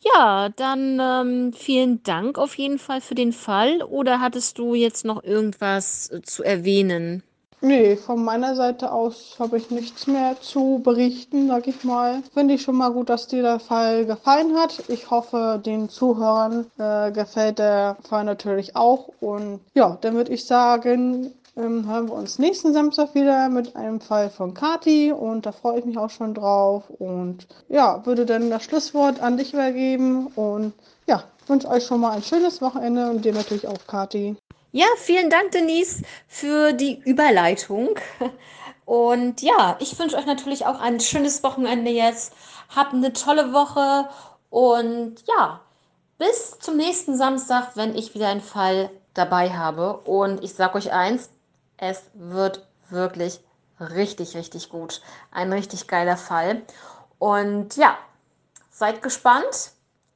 Ja, 0.00 0.48
dann 0.48 0.98
ähm, 1.00 1.52
vielen 1.52 2.02
Dank 2.02 2.38
auf 2.38 2.56
jeden 2.56 2.78
Fall 2.78 3.00
für 3.00 3.14
den 3.14 3.32
Fall. 3.32 3.82
Oder 3.82 4.20
hattest 4.20 4.58
du 4.58 4.74
jetzt 4.74 5.04
noch 5.04 5.22
irgendwas 5.22 6.10
äh, 6.10 6.22
zu 6.22 6.42
erwähnen? 6.42 7.22
Nee, 7.64 7.94
von 7.94 8.24
meiner 8.24 8.56
Seite 8.56 8.90
aus 8.90 9.36
habe 9.38 9.56
ich 9.56 9.70
nichts 9.70 10.08
mehr 10.08 10.36
zu 10.40 10.80
berichten, 10.82 11.46
sag 11.46 11.68
ich 11.68 11.84
mal. 11.84 12.20
Finde 12.34 12.54
ich 12.54 12.62
schon 12.62 12.74
mal 12.74 12.90
gut, 12.90 13.08
dass 13.08 13.28
dir 13.28 13.42
der 13.42 13.60
Fall 13.60 14.04
gefallen 14.04 14.56
hat. 14.56 14.82
Ich 14.88 15.08
hoffe, 15.12 15.62
den 15.64 15.88
Zuhörern 15.88 16.66
äh, 16.78 17.12
gefällt 17.12 17.60
der 17.60 17.96
Fall 18.02 18.24
natürlich 18.24 18.74
auch. 18.74 19.10
Und 19.20 19.60
ja, 19.74 19.96
dann 20.00 20.14
würde 20.14 20.32
ich 20.32 20.44
sagen, 20.44 21.30
ähm, 21.56 21.86
hören 21.86 22.08
wir 22.08 22.14
uns 22.14 22.38
nächsten 22.38 22.72
Samstag 22.72 23.14
wieder 23.14 23.48
mit 23.48 23.76
einem 23.76 24.00
Fall 24.00 24.30
von 24.30 24.54
Kati 24.54 25.12
und 25.12 25.46
da 25.46 25.52
freue 25.52 25.78
ich 25.78 25.84
mich 25.84 25.98
auch 25.98 26.10
schon 26.10 26.34
drauf. 26.34 26.84
Und 26.98 27.46
ja, 27.68 28.04
würde 28.06 28.26
dann 28.26 28.50
das 28.50 28.64
Schlusswort 28.64 29.20
an 29.20 29.36
dich 29.36 29.52
übergeben 29.52 30.28
und 30.28 30.72
ja, 31.06 31.24
wünsche 31.46 31.68
euch 31.68 31.84
schon 31.84 32.00
mal 32.00 32.12
ein 32.12 32.22
schönes 32.22 32.62
Wochenende 32.62 33.10
und 33.10 33.24
dir 33.24 33.32
natürlich 33.32 33.66
auch, 33.66 33.86
Kati. 33.86 34.36
Ja, 34.72 34.86
vielen 34.96 35.28
Dank, 35.28 35.50
Denise, 35.50 36.02
für 36.28 36.72
die 36.72 37.00
Überleitung. 37.04 37.90
Und 38.84 39.42
ja, 39.42 39.76
ich 39.80 39.98
wünsche 39.98 40.16
euch 40.16 40.26
natürlich 40.26 40.66
auch 40.66 40.80
ein 40.80 40.98
schönes 40.98 41.42
Wochenende 41.42 41.90
jetzt. 41.90 42.34
Habt 42.74 42.92
eine 42.92 43.12
tolle 43.12 43.52
Woche 43.52 44.08
und 44.50 45.14
ja, 45.28 45.60
bis 46.18 46.58
zum 46.58 46.76
nächsten 46.76 47.16
Samstag, 47.16 47.76
wenn 47.76 47.94
ich 47.94 48.14
wieder 48.14 48.28
einen 48.28 48.40
Fall 48.40 48.90
dabei 49.14 49.50
habe. 49.50 49.98
Und 49.98 50.42
ich 50.42 50.54
sage 50.54 50.76
euch 50.76 50.92
eins, 50.92 51.30
es 51.82 52.00
wird 52.14 52.64
wirklich 52.90 53.40
richtig, 53.80 54.36
richtig 54.36 54.68
gut. 54.70 55.02
Ein 55.32 55.52
richtig 55.52 55.88
geiler 55.88 56.16
Fall. 56.16 56.62
Und 57.18 57.76
ja, 57.76 57.98
seid 58.70 59.02
gespannt. 59.02 59.72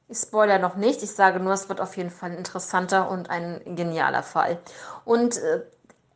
Ich 0.07 0.17
spoilere 0.17 0.59
noch 0.59 0.75
nicht. 0.75 1.03
Ich 1.03 1.13
sage 1.13 1.41
nur, 1.41 1.51
es 1.51 1.67
wird 1.67 1.81
auf 1.81 1.97
jeden 1.97 2.09
Fall 2.09 2.31
ein 2.31 2.37
interessanter 2.37 3.09
und 3.11 3.29
ein 3.29 3.75
genialer 3.75 4.23
Fall. 4.23 4.59
Und 5.03 5.37
äh, 5.37 5.63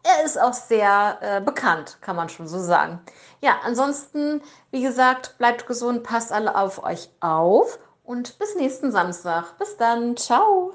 er 0.04 0.24
ist 0.24 0.40
auch 0.40 0.54
sehr 0.54 1.18
äh, 1.20 1.42
bekannt, 1.42 1.98
kann 2.00 2.16
man 2.16 2.30
schon 2.30 2.48
so 2.48 2.58
sagen. 2.58 3.02
Ja, 3.42 3.58
ansonsten, 3.66 4.42
wie 4.72 4.82
gesagt, 4.82 5.38
bleibt 5.38 5.68
gesund, 5.68 6.04
passt 6.04 6.32
alle 6.32 6.56
auf 6.56 6.82
euch 6.82 7.10
auf 7.20 7.78
und 8.06 8.40
bis 8.40 8.56
nächsten 8.56 8.94
Samstag. 8.94 9.58
Bis 9.58 9.76
dann. 9.76 10.16
Ciao. 10.16 10.74